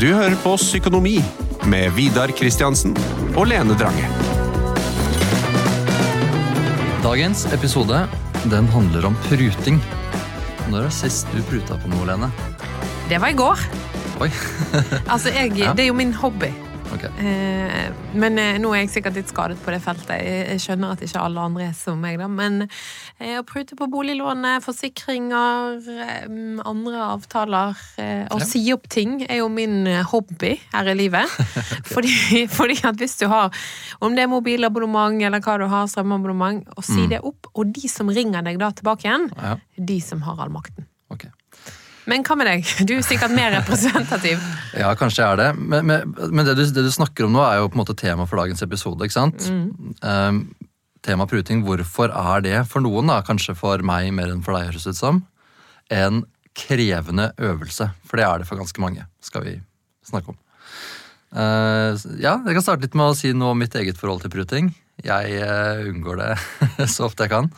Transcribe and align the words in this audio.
Du 0.00 0.06
hører 0.16 0.32
på 0.40 0.54
Psykonomi 0.56 1.18
med 1.68 1.90
Vidar 1.92 2.30
Kristiansen 2.32 2.94
og 3.36 3.50
Lene 3.50 3.74
Drange. 3.76 4.06
Dagens 7.04 7.42
episode 7.52 7.98
den 8.48 8.70
handler 8.72 9.10
om 9.10 9.18
pruting. 9.26 9.76
Når 10.72 10.86
er 10.88 10.96
sist 11.02 11.28
du 11.34 11.42
pruta 11.44 11.76
på 11.82 11.92
noe, 11.92 12.08
Lene? 12.08 12.30
Det 13.10 13.20
var 13.20 13.34
i 13.34 13.36
går. 13.36 13.66
Oi. 14.24 14.30
Altså, 15.04 15.34
jeg, 15.36 15.52
Ja. 15.60 15.74
Det 15.76 15.84
er 15.84 15.90
jo 15.92 16.00
min 16.00 16.16
hobby. 16.16 16.48
Ok. 16.90 17.04
Eh, 17.22 17.92
men 18.18 18.38
eh, 18.42 18.56
nå 18.58 18.72
er 18.74 18.80
jeg 18.82 18.90
sikkert 18.96 19.14
litt 19.20 19.28
skadet 19.30 19.58
på 19.62 19.70
det 19.70 19.78
feltet. 19.84 20.10
Jeg, 20.18 20.40
jeg 20.50 20.62
skjønner 20.64 20.96
at 20.96 21.04
ikke 21.06 21.22
alle 21.22 21.44
andre 21.46 21.68
er 21.68 21.76
som 21.78 22.00
meg, 22.02 22.16
da. 22.18 22.26
Men 22.26 22.64
eh, 22.66 23.36
å 23.38 23.44
prute 23.46 23.76
på 23.78 23.86
boliglånet, 23.92 24.64
forsikringer, 24.64 25.78
eh, 25.94 26.26
andre 26.66 27.04
avtaler 27.12 27.78
eh, 28.02 28.24
Å 28.30 28.40
Ja. 28.40 28.46
si 28.48 28.64
opp 28.74 28.88
ting 28.90 29.20
er 29.28 29.38
jo 29.42 29.48
min 29.52 29.86
eh, 29.86 30.02
hobby 30.10 30.56
her 30.74 30.90
i 30.90 30.96
livet. 30.98 31.30
fordi, 31.94 32.46
fordi 32.50 32.80
at 32.90 32.98
hvis 33.00 33.16
du 33.22 33.26
har 33.30 33.54
Om 34.02 34.16
det 34.18 34.24
er 34.26 34.32
mobilabonnement 34.32 35.22
eller 35.22 35.40
hva 35.44 35.58
du 35.62 35.68
har, 35.70 35.86
strømabonnement, 35.90 36.64
å 36.74 36.82
si 36.84 37.06
det 37.10 37.22
opp. 37.22 37.52
Og 37.54 37.70
de 37.76 37.86
som 37.92 38.10
ringer 38.10 38.42
deg 38.46 38.58
da 38.60 38.72
tilbake 38.74 39.06
igjen, 39.06 39.30
Ja, 39.38 39.56
de 39.78 40.00
som 40.02 40.22
har 40.26 40.40
all 40.42 40.50
makten. 40.50 40.86
ok. 41.12 41.28
Men 42.10 42.24
hva 42.26 42.36
med 42.38 42.48
deg? 42.48 42.66
Du 42.88 42.96
er 42.96 43.04
sikkert 43.06 43.34
mer 43.36 43.52
representativ. 43.54 44.40
Ja, 44.80 44.92
kanskje 44.98 45.24
jeg 45.24 45.34
er 45.34 45.38
det. 45.40 45.48
Men, 45.58 45.86
men, 45.88 46.12
men 46.30 46.46
det, 46.46 46.54
du, 46.58 46.62
det 46.70 46.84
du 46.86 46.90
snakker 46.94 47.26
om 47.26 47.34
nå, 47.34 47.40
er 47.42 47.58
jo 47.58 47.70
på 47.70 47.78
en 47.78 47.82
måte 47.82 47.96
tema 47.98 48.26
for 48.30 48.38
dagens 48.38 48.62
episode. 48.62 49.02
ikke 49.02 49.16
sant? 49.16 49.48
Um, 49.50 50.44
tema 51.06 51.26
pruting, 51.26 51.64
hvorfor 51.66 52.12
er 52.14 52.44
det 52.44 52.60
for 52.70 52.84
noen, 52.84 53.10
da, 53.10 53.18
kanskje 53.26 53.56
for 53.58 53.82
meg 53.86 54.12
mer 54.14 54.30
enn 54.30 54.44
for 54.46 54.54
deg, 54.54 54.70
høres 54.70 54.86
ut 54.86 54.98
som, 54.98 55.24
en 55.90 56.22
krevende 56.56 57.30
øvelse? 57.38 57.90
For 58.06 58.20
det 58.20 58.28
er 58.28 58.42
det 58.42 58.48
for 58.50 58.62
ganske 58.62 58.84
mange, 58.84 59.06
skal 59.26 59.46
vi 59.46 59.56
snakke 60.06 60.34
om. 60.34 60.38
Uh, 61.30 61.94
ja, 62.18 62.38
Jeg 62.42 62.56
kan 62.56 62.64
starte 62.64 62.86
litt 62.86 62.96
med 62.98 63.12
å 63.12 63.18
si 63.18 63.34
noe 63.34 63.54
om 63.54 63.60
mitt 63.62 63.74
eget 63.78 63.98
forhold 63.98 64.22
til 64.24 64.32
pruting. 64.34 64.70
Jeg 65.02 65.42
uh, 65.42 65.82
unngår 65.90 66.22
det 66.22 66.32
så 66.94 67.10
ofte 67.10 67.26
jeg 67.26 67.34
kan. 67.34 67.50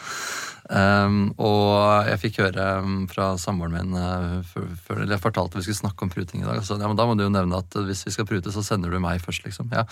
Um, 0.72 1.16
og 1.36 2.06
jeg 2.08 2.20
fikk 2.22 2.38
høre 2.40 2.66
um, 2.80 3.02
fra 3.10 3.34
samboeren 3.36 3.74
min 3.74 3.92
uh, 3.92 5.02
jeg 5.04 5.20
fortalte 5.20 5.58
vi 5.58 5.66
skulle 5.66 5.80
snakke 5.82 6.06
om 6.06 6.12
pruting 6.12 6.40
i 6.40 6.48
dag. 6.48 6.62
Så, 6.64 6.78
ja, 6.80 6.88
men 6.88 6.96
da 6.96 7.04
må 7.08 7.16
du 7.18 7.26
jo 7.26 7.32
nevne 7.32 7.60
at 7.60 7.76
uh, 7.76 7.84
hvis 7.84 8.06
vi 8.08 8.14
skal 8.14 8.28
prute, 8.28 8.52
så 8.54 8.64
sender 8.64 8.88
du 8.92 8.96
meg 9.02 9.20
først, 9.20 9.44
liksom. 9.44 9.68
Ja. 9.76 9.84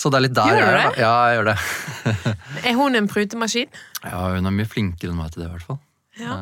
Så 0.00 0.08
det 0.08 0.20
er 0.20 0.26
litt 0.28 0.36
der 0.38 0.48
Gjør 0.48 0.62
du 0.62 0.64
jeg 0.64 0.72
er. 0.72 0.80
det? 0.80 1.04
Ja, 1.04 1.12
jeg 1.28 1.38
gjør 1.38 1.50
det. 1.52 1.56
Er 2.70 2.76
hun 2.78 2.96
en 2.96 3.08
prutemaskin? 3.10 3.80
Ja, 4.04 4.22
Hun 4.32 4.48
er 4.48 4.54
mye 4.56 4.68
flinkere 4.68 5.12
enn 5.12 5.20
meg 5.20 5.34
til 5.34 5.44
det, 5.44 5.50
i 5.50 5.52
hvert 5.52 5.68
fall. 5.68 5.82
Ja. 6.20 6.40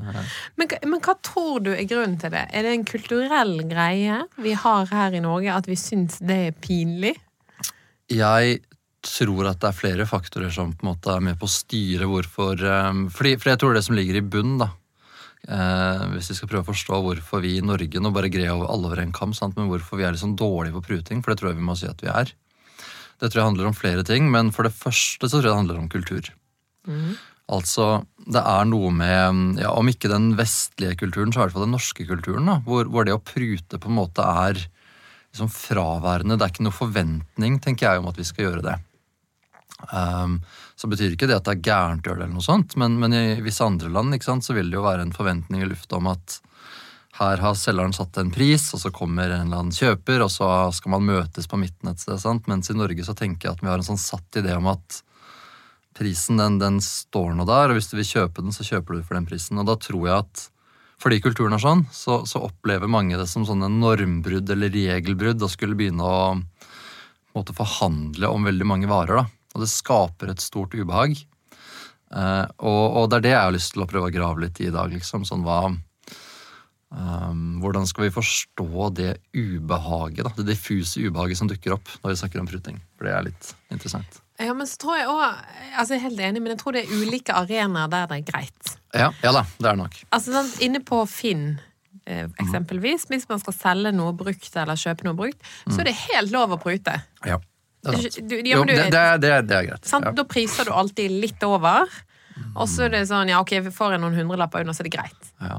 Men, 0.59 0.73
men 0.91 1.03
hva 1.03 1.15
tror 1.23 1.61
du 1.63 1.71
er 1.75 1.87
grunnen 1.91 2.19
til 2.21 2.33
det? 2.35 2.47
Er 2.55 2.67
det 2.67 2.73
en 2.75 2.87
kulturell 2.87 3.57
greie 3.71 4.23
vi 4.43 4.55
har 4.59 4.91
her 4.91 5.15
i 5.15 5.23
Norge, 5.23 5.55
at 5.55 5.71
vi 5.71 5.79
syns 5.79 6.19
det 6.23 6.39
er 6.49 6.57
pinlig? 6.63 7.17
Jeg 8.11 8.59
tror 9.05 9.49
at 9.51 9.61
det 9.63 9.71
er 9.71 9.79
flere 9.79 10.07
faktorer 10.09 10.53
som 10.55 10.75
på 10.75 10.85
en 10.85 10.91
måte 10.93 11.15
er 11.15 11.25
med 11.25 11.39
på 11.41 11.49
å 11.49 11.53
styre 11.53 12.09
hvorfor 12.11 12.61
um, 12.61 13.07
fordi, 13.13 13.37
For 13.41 13.53
jeg 13.53 13.61
tror 13.63 13.77
det 13.77 13.85
som 13.87 13.97
ligger 13.97 14.19
i 14.21 14.25
bunnen, 14.25 14.61
da 14.61 14.69
eh, 15.49 16.05
Hvis 16.17 16.31
vi 16.33 16.37
skal 16.37 16.51
prøve 16.51 16.67
å 16.67 16.71
forstå 16.71 17.01
hvorfor 17.07 17.41
vi 17.45 17.55
i 17.57 17.65
Norge 17.65 18.03
Nå 18.03 18.13
bare 18.13 18.33
greier 18.33 18.53
over 18.53 18.69
alle 18.73 18.91
over 18.91 19.01
en 19.01 19.15
kam, 19.17 19.33
sant? 19.37 19.57
men 19.57 19.71
hvorfor 19.73 20.01
vi 20.01 20.05
er 20.09 20.21
sånn 20.21 20.37
dårlige 20.37 20.77
på 20.77 20.85
pruting, 20.91 21.25
for 21.25 21.33
det 21.33 21.41
tror 21.41 21.53
jeg 21.53 21.61
vi 21.63 21.69
må 21.71 21.79
si 21.79 21.89
at 21.89 22.05
vi 22.05 22.13
er. 22.13 22.35
Det 23.21 23.29
tror 23.29 23.41
jeg 23.41 23.49
handler 23.51 23.71
om 23.71 23.77
flere 23.77 24.05
ting, 24.07 24.29
men 24.33 24.53
for 24.53 24.69
det 24.69 24.77
første 24.77 25.29
så 25.29 25.39
tror 25.39 25.49
jeg 25.49 25.53
det 25.53 25.61
handler 25.63 25.81
om 25.81 25.91
kultur. 25.93 26.33
Altså, 27.51 27.87
det 28.31 28.41
er 28.47 28.69
noe 28.71 28.93
med 28.95 29.59
ja, 29.61 29.73
Om 29.75 29.91
ikke 29.91 30.11
den 30.13 30.31
vestlige 30.39 30.97
kulturen, 31.01 31.33
så 31.33 31.41
i 31.41 31.43
hvert 31.45 31.57
fall 31.57 31.67
den 31.67 31.75
norske 31.75 32.07
kulturen. 32.07 32.47
Da, 32.47 32.61
hvor, 32.67 32.87
hvor 32.89 33.07
det 33.07 33.17
å 33.17 33.23
prute 33.23 33.81
på 33.81 33.91
en 33.91 33.99
måte 33.99 34.25
er 34.25 34.61
liksom 35.33 35.51
fraværende. 35.53 36.39
Det 36.39 36.47
er 36.47 36.55
ikke 36.55 36.67
noe 36.67 36.77
forventning, 36.77 37.59
tenker 37.63 37.89
jeg, 37.89 38.03
om 38.03 38.09
at 38.11 38.21
vi 38.21 38.29
skal 38.29 38.47
gjøre 38.47 38.65
det. 38.69 38.77
Um, 39.89 40.41
så 40.77 40.89
betyr 40.91 41.15
ikke 41.15 41.29
det 41.31 41.39
at 41.41 41.49
det 41.49 41.57
er 41.57 41.65
gærent 41.71 42.07
å 42.07 42.11
gjøre 42.11 42.23
det, 42.23 42.29
eller 42.29 42.37
noe 42.37 42.45
sånt, 42.45 42.77
men, 42.81 42.99
men 43.01 43.17
i 43.17 43.41
visse 43.45 43.65
andre 43.65 43.91
land 43.93 44.17
sant, 44.25 44.47
så 44.47 44.57
vil 44.57 44.71
det 44.71 44.79
jo 44.79 44.87
være 44.87 45.07
en 45.07 45.17
forventning 45.17 45.65
i 45.65 45.69
lufta 45.69 45.99
om 45.99 46.11
at 46.13 46.39
her 47.21 47.43
har 47.43 47.57
selgeren 47.59 47.93
satt 47.93 48.17
en 48.21 48.31
pris, 48.33 48.63
og 48.73 48.81
så 48.81 48.93
kommer 48.95 49.29
en 49.29 49.51
eller 49.51 49.61
annen 49.61 49.77
kjøper, 49.77 50.23
og 50.25 50.31
så 50.33 50.49
skal 50.73 50.95
man 50.95 51.05
møtes 51.05 51.51
på 51.51 51.59
midten 51.61 51.91
et 51.91 52.01
sted. 52.01 52.17
Sant? 52.23 52.47
Mens 52.49 52.71
i 52.73 52.77
Norge 52.77 53.05
så 53.05 53.13
tenker 53.19 53.49
jeg 53.49 53.59
at 53.59 53.65
vi 53.65 53.69
har 53.69 53.83
en 53.83 53.89
sånn 53.91 54.01
satt 54.01 54.41
idé 54.41 54.55
om 54.57 54.71
at 54.73 55.03
prisen 55.99 56.41
den, 56.41 56.57
den 56.63 56.79
står 56.81 57.35
nå 57.37 57.45
der, 57.49 57.69
og 57.73 57.77
hvis 57.77 57.91
du 57.91 57.99
vil 57.99 58.09
kjøpe 58.09 58.41
den, 58.41 58.55
så 58.57 58.65
kjøper 58.65 58.97
du 58.97 59.05
for 59.05 59.19
den 59.19 59.29
prisen. 59.29 59.61
Og 59.61 59.69
da 59.69 59.77
tror 59.77 60.07
jeg 60.07 60.17
at 60.17 60.47
fordi 61.01 61.21
kulturen 61.25 61.57
er 61.57 61.63
sånn, 61.63 61.87
så, 61.97 62.23
så 62.29 62.43
opplever 62.45 62.89
mange 62.89 63.17
det 63.17 63.27
som 63.29 63.45
sånne 63.49 63.71
normbrudd 63.73 64.49
eller 64.53 64.73
regelbrudd 64.73 65.41
og 65.45 65.53
skulle 65.53 65.77
begynne 65.77 66.05
å 66.05 66.23
måtte, 67.37 67.57
forhandle 67.57 68.29
om 68.29 68.49
veldig 68.49 68.67
mange 68.69 68.89
varer. 68.91 69.23
da. 69.23 69.40
Og 69.55 69.65
det 69.65 69.71
skaper 69.73 70.33
et 70.33 70.43
stort 70.45 70.75
ubehag. 70.77 71.19
Uh, 72.11 72.47
og, 72.59 72.85
og 72.99 73.05
det 73.11 73.21
er 73.21 73.27
det 73.27 73.35
jeg 73.37 73.45
har 73.45 73.55
lyst 73.55 73.73
til 73.75 73.85
å 73.85 73.91
prøve 73.91 74.11
å 74.11 74.15
grave 74.15 74.43
litt 74.43 74.59
i 74.63 74.67
i 74.67 74.75
dag. 74.75 74.91
liksom, 74.91 75.23
sånn 75.27 75.45
hva 75.47 75.61
um, 75.71 77.61
Hvordan 77.63 77.87
skal 77.87 78.09
vi 78.09 78.15
forstå 78.15 78.89
det 78.99 79.13
ubehaget, 79.37 80.25
da, 80.27 80.33
det 80.41 80.49
diffuse 80.51 81.05
ubehaget 81.07 81.39
som 81.39 81.51
dukker 81.51 81.77
opp 81.79 81.93
når 82.03 82.15
vi 82.15 82.19
snakker 82.23 82.43
om 82.43 82.51
pruting? 82.51 82.83
For 82.97 83.07
det 83.07 83.15
er 83.15 83.29
litt 83.31 83.55
interessant. 83.71 84.21
Ja, 84.41 84.55
men 84.57 84.67
så 84.67 84.79
tror 84.81 84.97
jeg 84.97 85.09
også, 85.11 85.31
altså 85.77 85.95
jeg 85.95 86.01
er 86.01 86.07
helt 86.09 86.23
enig, 86.31 86.43
men 86.43 86.55
jeg 86.55 86.63
tror 86.63 86.75
det 86.75 86.87
er 86.87 86.95
ulike 86.97 87.35
arenaer 87.37 87.91
der 87.93 88.07
det 88.11 88.21
er 88.23 88.29
greit. 88.31 88.77
Ja, 88.97 89.11
ja 89.23 89.35
da, 89.37 89.45
det 89.59 89.67
er 89.67 89.75
det 89.75 89.83
nok. 89.83 89.99
Altså 90.17 90.35
sånn, 90.35 90.49
Inne 90.65 90.81
på 90.87 91.03
Finn, 91.11 91.45
eh, 92.09 92.25
eksempelvis, 92.41 93.05
hvis 93.11 93.29
man 93.31 93.43
skal 93.43 93.55
selge 93.55 93.93
noe 93.95 94.17
brukt 94.17 94.57
eller 94.57 94.81
kjøpe 94.81 95.07
noe 95.07 95.19
brukt, 95.19 95.45
så 95.69 95.83
er 95.83 95.91
det 95.91 95.99
helt 96.09 96.33
lov 96.33 96.57
å 96.57 96.59
prute. 96.63 96.97
Ja, 97.29 97.37
det 97.83 97.95
er 97.95 98.11
sant. 98.11 98.29
Du- 98.29 98.37
ja, 98.37 98.57
Jo, 98.57 98.65
du- 98.65 98.75
det, 98.75 98.91
det, 98.93 99.05
det, 99.25 99.33
det 99.49 99.57
er 99.57 99.67
greit. 99.71 99.85
Sant? 99.89 100.05
Ja. 100.05 100.13
Da 100.13 100.25
priser 100.25 100.65
du 100.69 100.73
alltid 100.73 101.11
litt 101.23 101.43
over. 101.49 101.89
Og 102.57 102.67
så 102.69 102.87
er 102.87 102.95
det 102.95 103.03
sånn, 103.09 103.29
ja 103.29 103.41
ok, 103.43 103.51
får 103.73 103.93
jeg 103.97 104.01
noen 104.01 104.15
hundrelapper 104.17 104.61
under, 104.65 104.73
så 104.77 104.81
er 104.85 104.89
det 104.89 104.95
greit. 104.97 105.33
Ja. 105.41 105.59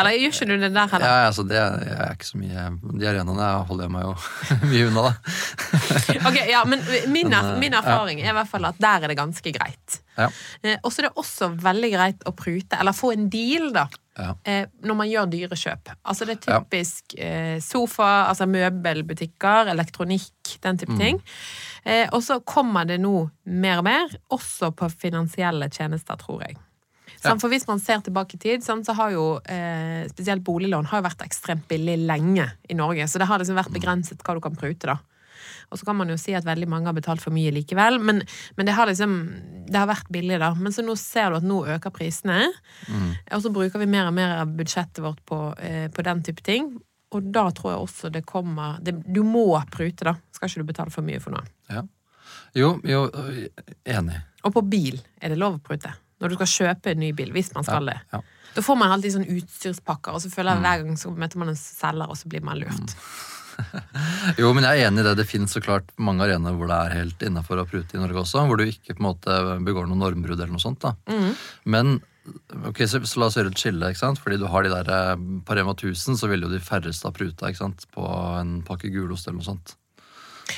Eller 0.00 0.14
gjør 0.14 0.30
ikke 0.30 0.46
du 0.46 0.52
det 0.62 0.68
der 0.72 0.86
heller? 0.92 1.04
Ja, 1.10 1.22
altså 1.26 1.42
det 1.50 1.56
er, 1.58 2.12
ikke 2.14 2.26
så 2.28 2.38
mye 2.38 2.66
De 3.00 3.08
arenaene 3.10 3.48
holder 3.66 3.88
jeg 3.88 3.90
meg 3.90 4.04
jo 4.06 4.12
mye 4.70 4.84
unna, 4.86 5.02
da. 5.08 5.32
Ok, 6.30 6.36
ja, 6.46 6.60
men 6.64 6.84
min, 7.10 7.32
er, 7.34 7.48
eh, 7.54 7.58
min 7.58 7.74
erfaring 7.74 8.20
er 8.22 8.30
i 8.30 8.36
hvert 8.36 8.48
fall 8.52 8.68
at 8.70 8.78
der 8.78 9.02
er 9.08 9.10
det 9.12 9.16
ganske 9.18 9.52
greit. 9.56 9.98
Ja. 10.16 10.28
Eh, 10.62 10.76
Og 10.84 10.92
så 10.94 11.02
er 11.02 11.08
det 11.08 11.16
også 11.18 11.50
veldig 11.66 11.90
greit 11.96 12.22
å 12.30 12.32
prute, 12.38 12.78
eller 12.78 12.94
få 12.96 13.10
en 13.16 13.26
deal, 13.34 13.72
da. 13.74 13.88
Ja. 14.20 14.34
eh, 14.44 14.66
Når 14.84 14.96
man 14.96 15.08
gjør 15.10 15.30
dyre 15.32 15.56
kjøp. 15.56 15.90
Altså 16.04 16.26
det 16.28 16.36
er 16.38 16.60
typisk 16.60 17.14
eh, 17.18 17.58
sofa, 17.60 18.28
altså 18.28 18.46
møbelbutikker, 18.46 19.70
elektronikk, 19.72 20.56
den 20.62 20.78
type 20.78 20.92
Mm. 20.92 20.98
ting. 20.98 21.20
Eh, 21.84 22.08
og 22.12 22.22
så 22.22 22.40
kommer 22.44 22.84
det 22.86 23.00
nå 23.00 23.30
mer 23.46 23.78
og 23.78 23.84
mer, 23.84 24.08
også 24.30 24.72
på 24.76 24.88
finansielle 24.90 25.68
tjenester, 25.70 26.16
tror 26.20 26.42
jeg. 26.46 26.56
Ja. 27.24 27.34
For 27.36 27.48
hvis 27.52 27.66
man 27.68 27.78
ser 27.80 28.00
tilbake 28.00 28.34
i 28.34 28.38
tid, 28.38 28.62
så 28.64 28.94
har 28.96 29.10
jo 29.12 29.40
eh, 29.44 30.06
spesielt 30.08 30.42
boliglån 30.44 30.86
har 30.86 31.02
vært 31.02 31.20
ekstremt 31.26 31.66
billig 31.68 31.98
lenge 32.06 32.46
i 32.68 32.74
Norge. 32.74 33.04
Så 33.08 33.18
det 33.18 33.26
har 33.28 33.38
liksom 33.38 33.56
vært 33.56 33.72
begrenset 33.74 34.22
hva 34.24 34.34
du 34.34 34.40
kan 34.40 34.56
prute, 34.56 34.86
da. 34.86 34.98
Og 35.70 35.80
så 35.80 35.86
kan 35.88 35.96
man 35.98 36.10
jo 36.12 36.18
si 36.20 36.34
at 36.36 36.46
veldig 36.46 36.68
mange 36.70 36.90
har 36.90 36.96
betalt 36.96 37.22
for 37.22 37.34
mye 37.34 37.52
likevel, 37.54 38.00
men, 38.02 38.22
men 38.56 38.68
det 38.68 38.74
har 38.76 38.90
liksom 38.90 39.16
Det 39.70 39.78
har 39.78 39.86
vært 39.86 40.08
billig, 40.10 40.38
da. 40.42 40.52
Men 40.58 40.72
så 40.74 40.82
nå 40.82 40.96
ser 40.98 41.30
du 41.30 41.36
at 41.38 41.46
nå 41.46 41.60
øker 41.76 41.92
prisene, 41.94 42.48
og 43.30 43.42
så 43.44 43.52
bruker 43.54 43.78
vi 43.78 43.86
mer 43.86 44.08
og 44.10 44.14
mer 44.16 44.36
av 44.40 44.50
budsjettet 44.58 44.98
vårt 45.04 45.20
på, 45.28 45.38
eh, 45.62 45.86
på 45.94 46.02
den 46.02 46.22
type 46.26 46.42
ting. 46.42 46.72
Og 47.14 47.30
da 47.34 47.48
tror 47.54 47.72
jeg 47.72 47.84
også 47.84 48.10
det 48.14 48.24
kommer 48.26 48.78
det, 48.82 48.96
Du 49.06 49.22
må 49.26 49.46
prute, 49.70 50.04
da. 50.06 50.16
Skal 50.34 50.48
ikke 50.48 50.62
du 50.64 50.70
betale 50.72 50.90
for 50.94 51.06
mye 51.06 51.20
for 51.22 51.34
noe. 51.34 51.46
Ja. 51.70 51.84
Jo, 52.54 52.80
jo, 52.86 53.04
enig. 53.86 54.20
Og 54.46 54.54
på 54.54 54.62
bil 54.66 55.00
er 55.20 55.30
det 55.30 55.38
lov 55.38 55.58
å 55.58 55.62
prute. 55.62 55.92
Når 56.20 56.32
du 56.32 56.36
skal 56.40 56.50
kjøpe 56.52 56.92
en 56.92 57.00
ny 57.00 57.12
bil, 57.16 57.30
hvis 57.32 57.52
man 57.54 57.64
skal 57.64 57.86
det. 57.88 57.96
Ja. 58.12 58.20
Da 58.54 58.62
får 58.64 58.76
man 58.76 58.92
alltid 58.92 59.14
sånn 59.14 59.28
utstyrspakker, 59.30 60.16
og 60.16 60.22
så 60.24 60.30
føler 60.32 60.56
jeg 60.56 60.64
hver 60.64 60.82
gang 60.82 60.98
så 60.98 61.12
møter 61.14 61.40
man 61.40 61.52
en 61.52 61.58
selger, 61.58 62.10
og 62.10 62.18
så 62.18 62.28
blir 62.28 62.42
man 62.44 62.58
lurt. 62.60 62.96
Jo, 64.40 64.52
men 64.56 64.66
jeg 64.66 64.82
er 64.82 64.90
enig 64.90 65.02
i 65.02 65.06
det. 65.08 65.16
Det 65.20 65.26
finnes 65.28 65.52
så 65.54 65.62
klart 65.64 65.88
mange 66.00 66.26
arenaer 66.26 66.56
hvor 66.58 66.68
det 66.70 66.76
er 66.76 66.96
helt 66.98 67.24
innafor 67.26 67.62
å 67.62 67.66
prute 67.68 67.96
i 67.96 68.02
Norge 68.02 68.22
også, 68.22 68.44
hvor 68.48 68.60
du 68.60 68.66
ikke 68.66 68.94
på 68.94 69.00
en 69.02 69.08
måte 69.10 69.40
begår 69.66 69.88
noe 69.88 69.98
normbrudd 70.00 70.38
eller 70.40 70.54
noe 70.54 70.62
sånt. 70.62 70.82
da. 70.84 70.94
Men 71.64 71.98
ok, 72.68 72.82
så, 72.86 73.00
så 73.08 73.20
la 73.22 73.30
oss 73.30 73.38
gjøre 73.38 73.50
et 73.54 73.60
skille, 73.62 73.90
ikke 73.90 74.02
sant? 74.02 74.20
Fordi 74.22 74.38
du 74.40 74.46
har 74.52 74.66
de 74.66 74.72
der 74.72 74.90
eh, 74.94 75.26
På 75.46 75.56
Rema 75.56 75.72
1000 75.74 76.18
så 76.20 76.28
ville 76.30 76.46
jo 76.46 76.52
de 76.52 76.62
færreste 76.62 77.08
ha 77.08 77.14
pruta 77.16 77.48
ikke 77.50 77.62
sant? 77.64 77.86
på 77.94 78.04
en 78.40 78.60
pakke 78.66 78.92
gulost 78.92 79.26
eller 79.28 79.40
noe 79.40 79.48
sånt. 79.48 79.74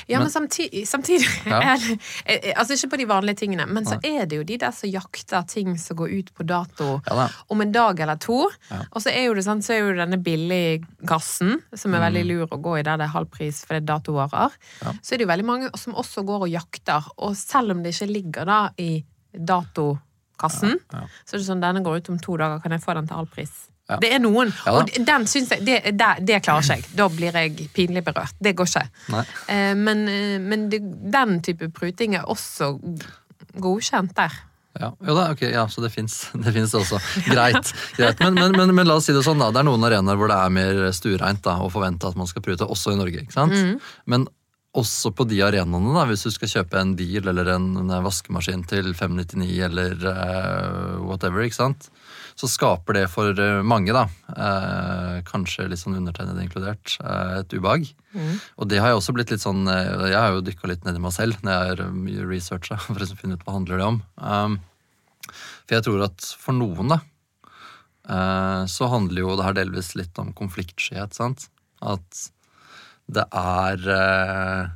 Ja, 0.07 0.19
Men- 0.19 0.25
men 0.27 0.31
samtidig, 0.31 0.83
samtidig 0.87 1.27
Ja. 1.45 1.59
er- 1.61 1.97
eh, 2.25 2.53
Altså 2.55 2.73
ikke 2.77 2.89
på 2.93 2.97
de 2.97 3.05
vanlige 3.05 3.35
tingene, 3.43 3.65
men 3.67 3.85
så 3.85 3.99
er 4.03 4.25
det 4.25 4.37
jo 4.37 4.43
de 4.43 4.57
der 4.57 4.71
som 4.71 4.89
jakter 4.89 5.47
ting 5.47 5.77
som 5.77 5.97
går 5.97 6.09
ut 6.19 6.33
på 6.33 6.45
dato 6.45 7.01
Ja 7.09 7.29
om 7.49 7.61
en 7.61 7.71
dag 7.71 7.99
eller 7.99 8.15
to. 8.17 8.49
Ja. 8.71 8.81
Og 8.91 9.01
så 9.01 9.09
er 9.11 9.25
jo 9.27 9.33
det 9.33 9.43
sånn, 9.45 9.61
så 9.63 9.73
er 9.73 9.79
jo 9.79 9.93
denne 9.97 10.17
billiggassen, 10.23 11.61
som 11.75 11.93
er 11.93 11.99
veldig 12.09 12.25
lur 12.27 12.47
å 12.47 12.61
gå 12.61 12.79
i 12.79 12.83
der 12.83 12.97
det 12.97 13.05
er 13.05 13.13
halv 13.13 13.29
pris 13.31 13.63
for 13.65 13.73
det 13.79 13.83
er 13.83 13.93
datovarer, 13.99 14.51
Mm. 14.83 14.99
Så 15.01 15.13
er 15.13 15.17
det 15.17 15.25
jo 15.27 15.31
veldig 15.31 15.45
mange 15.45 15.69
som 15.77 15.93
også 15.93 16.23
går 16.25 16.41
og 16.41 16.49
jakter. 16.49 17.03
Og 17.17 17.35
selv 17.35 17.71
om 17.71 17.83
det 17.83 17.93
ikke 17.93 18.07
ligger 18.11 18.45
da 18.45 18.69
i 18.77 19.03
datokassen, 19.33 20.79
så 21.25 21.33
er 21.35 21.37
det 21.37 21.45
sånn 21.47 21.61
denne 21.61 21.83
går 21.83 21.97
ut 22.01 22.09
om 22.09 22.19
to 22.19 22.37
dager, 22.37 22.61
kan 22.61 22.71
jeg 22.71 22.81
få 22.81 22.93
den 22.95 23.07
til 23.07 23.15
halv 23.17 23.29
pris? 23.33 23.69
Ja. 23.91 23.97
Det 23.99 24.13
er 24.15 24.21
noen, 24.23 24.53
Ja 24.63 24.77
og 24.79 24.91
den 24.95 25.25
syns 25.27 25.51
jeg 25.51 25.65
det, 25.67 25.81
det, 25.99 26.11
det 26.23 26.39
klarer 26.45 26.63
ikke 26.63 26.77
jeg. 26.79 26.85
Da 26.95 27.09
blir 27.11 27.35
jeg 27.35 27.67
pinlig 27.75 28.05
berørt. 28.05 28.37
Det 28.39 28.55
går 28.55 28.69
ikke. 28.69 29.19
Eh, 29.51 29.73
men 29.75 30.07
eh, 30.07 30.39
men 30.39 30.69
det, 30.71 30.79
den 31.11 31.41
type 31.43 31.67
pruting 31.75 32.15
er 32.15 32.29
også 32.31 32.77
godkjent 33.59 34.15
der. 34.15 34.39
Ja, 34.79 34.89
da, 35.05 35.27
okay, 35.29 35.51
ja, 35.53 35.67
så 35.69 35.83
det 35.83 35.91
fins 35.93 36.31
også. 36.79 36.97
Greit. 37.27 37.73
greit. 37.97 38.23
Men, 38.23 38.39
men, 38.39 38.55
men, 38.57 38.73
men 38.73 38.87
la 38.87 38.95
oss 38.97 39.09
si 39.09 39.13
det 39.13 39.21
sånn, 39.25 39.41
da. 39.43 39.51
Det 39.53 39.61
er 39.61 39.67
noen 39.67 39.85
arenaer 39.85 40.17
hvor 40.17 40.31
det 40.31 40.39
er 40.39 40.55
mer 40.55 40.79
stuereint 40.95 41.51
å 41.51 41.69
forvente 41.73 42.09
at 42.09 42.17
man 42.17 42.29
skal 42.29 42.45
prute, 42.45 42.65
også 42.65 42.95
i 42.95 42.97
Norge. 42.97 43.21
ikke 43.21 43.35
sant? 43.35 43.83
Men 44.09 44.25
også 44.73 45.11
på 45.13 45.27
de 45.29 45.37
arenaene, 45.45 45.93
da, 45.93 46.07
hvis 46.09 46.25
du 46.25 46.31
skal 46.33 46.49
kjøpe 46.49 46.79
en 46.81 46.95
bil 46.97 47.29
eller 47.29 47.51
en, 47.53 47.67
en 47.83 47.93
vaskemaskin 48.05 48.65
til 48.69 48.89
599 48.97 49.51
eller 49.67 50.07
uh, 50.07 51.03
whatever, 51.05 51.45
ikke 51.45 51.59
sant? 51.59 51.91
Så 52.39 52.49
skaper 52.49 52.97
det 52.97 53.05
for 53.13 53.37
eh, 53.39 53.61
mange, 53.65 53.93
da, 53.95 54.07
eh, 54.33 55.21
kanskje 55.27 55.67
litt 55.69 55.81
sånn 55.81 55.97
undertegnede 55.99 56.43
inkludert, 56.45 56.97
eh, 57.03 57.39
et 57.41 57.55
ubehag. 57.55 57.87
Og 58.61 58.69
det 58.69 58.81
har 58.81 58.91
jeg 58.91 58.99
også 58.99 59.15
blitt 59.17 59.33
litt 59.33 59.41
sånn 59.41 59.65
eh, 59.69 60.09
Jeg 60.11 60.19
har 60.19 60.35
jo 60.35 60.43
dykka 60.45 60.69
litt 60.69 60.83
ned 60.85 60.99
i 60.99 61.01
meg 61.01 61.15
selv 61.15 61.39
når 61.45 61.53
jeg 61.53 61.71
har 61.71 61.95
mye 61.97 62.27
researcha 62.29 62.77
for 62.85 63.01
å 63.01 63.19
finne 63.19 63.37
ut 63.37 63.45
hva 63.47 63.57
handler 63.57 63.81
det 63.81 63.89
om. 63.89 63.99
Um, 64.17 64.59
for 65.63 65.77
jeg 65.77 65.85
tror 65.87 66.05
at 66.09 66.29
for 66.39 66.57
noen, 66.57 66.93
da, 66.93 66.99
eh, 68.09 68.61
så 68.69 68.89
handler 68.91 69.23
jo 69.23 69.35
det 69.39 69.47
her 69.47 69.59
delvis 69.61 69.93
litt 69.99 70.17
om 70.21 70.33
konfliktskyhet, 70.35 71.15
sant? 71.15 71.47
At 71.83 72.27
det 73.11 73.25
er 73.35 73.89
eh, 73.97 74.73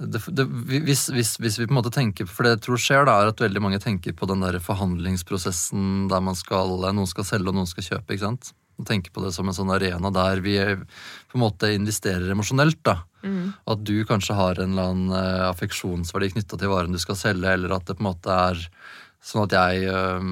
det, 0.00 0.20
det, 0.32 0.46
hvis, 0.86 1.08
hvis, 1.12 1.34
hvis 1.42 1.58
vi 1.60 1.66
på 1.66 1.74
en 1.74 1.78
måte 1.80 1.92
tenker 1.92 2.28
For 2.28 2.46
det 2.46 2.54
jeg 2.54 2.62
tror 2.64 2.80
skjer, 2.80 3.04
da, 3.08 3.18
er 3.20 3.32
at 3.32 3.42
veldig 3.42 3.62
mange 3.62 3.80
tenker 3.82 4.14
på 4.16 4.28
den 4.30 4.40
der 4.44 4.56
forhandlingsprosessen 4.64 6.08
der 6.08 6.24
man 6.24 6.38
skal, 6.38 6.72
noen 6.88 7.10
skal 7.10 7.26
selge 7.28 7.52
og 7.52 7.58
noen 7.58 7.68
skal 7.68 7.86
kjøpe. 7.86 8.14
ikke 8.14 8.24
sant? 8.24 8.52
Og 8.80 8.86
tenker 8.88 9.12
på 9.12 9.20
det 9.24 9.34
som 9.36 9.48
en 9.50 9.56
sånn 9.56 9.72
arena 9.74 10.12
der 10.14 10.40
vi 10.44 10.56
på 10.64 11.36
en 11.36 11.44
måte 11.44 11.72
investerer 11.74 12.32
emosjonelt. 12.32 12.80
da. 12.86 13.02
At 13.68 13.84
du 13.84 13.98
kanskje 14.08 14.38
har 14.38 14.62
en 14.62 14.72
eller 14.72 14.94
annen 14.94 15.16
eh, 15.18 15.48
affeksjonsverdi 15.50 16.32
knytta 16.32 16.56
til 16.56 16.72
varen 16.72 16.96
du 16.96 17.00
skal 17.02 17.18
selge, 17.20 17.52
eller 17.52 17.76
at 17.76 17.90
det 17.90 17.98
på 17.98 18.04
en 18.04 18.08
måte 18.08 18.38
er 18.48 18.62
sånn 19.20 19.44
at 19.44 19.56
jeg 19.58 19.90
eh, 19.92 20.30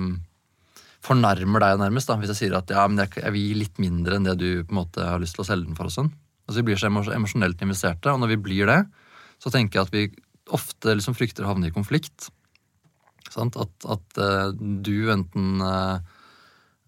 fornærmer 1.05 1.65
deg 1.65 1.83
nærmest, 1.83 2.09
da, 2.09 2.17
hvis 2.21 2.33
jeg 2.33 2.41
sier 2.41 2.57
at 2.59 2.73
ja, 2.73 2.87
men 2.89 3.05
jeg, 3.05 3.19
jeg 3.21 3.35
vil 3.35 3.45
gi 3.51 3.59
litt 3.65 3.83
mindre 3.85 4.17
enn 4.17 4.31
det 4.31 4.39
du 4.41 4.49
på 4.63 4.73
en 4.73 4.81
måte 4.81 5.05
har 5.05 5.21
lyst 5.21 5.37
til 5.37 5.45
å 5.45 5.51
selge 5.51 5.69
den 5.69 5.77
for. 5.77 5.91
og 5.91 5.95
sånn. 5.99 6.11
Altså 6.49 6.63
Vi 6.63 6.71
blir 6.71 6.81
så 6.81 6.89
emosjonelt 6.89 7.61
investerte, 7.65 8.15
og 8.15 8.23
når 8.23 8.33
vi 8.33 8.41
blir 8.49 8.71
det, 8.71 8.81
så 9.39 9.53
tenker 9.55 9.79
jeg 9.79 9.87
at 9.89 9.95
vi 9.95 10.07
ofte 10.55 10.95
liksom 10.97 11.17
frykter 11.17 11.45
å 11.45 11.53
havne 11.53 11.71
i 11.71 11.75
konflikt. 11.75 12.31
Sant? 13.33 13.59
At, 13.61 13.75
at 13.89 14.21
eh, 14.23 14.55
du 14.57 15.11
enten 15.13 15.61
eh, 15.65 15.99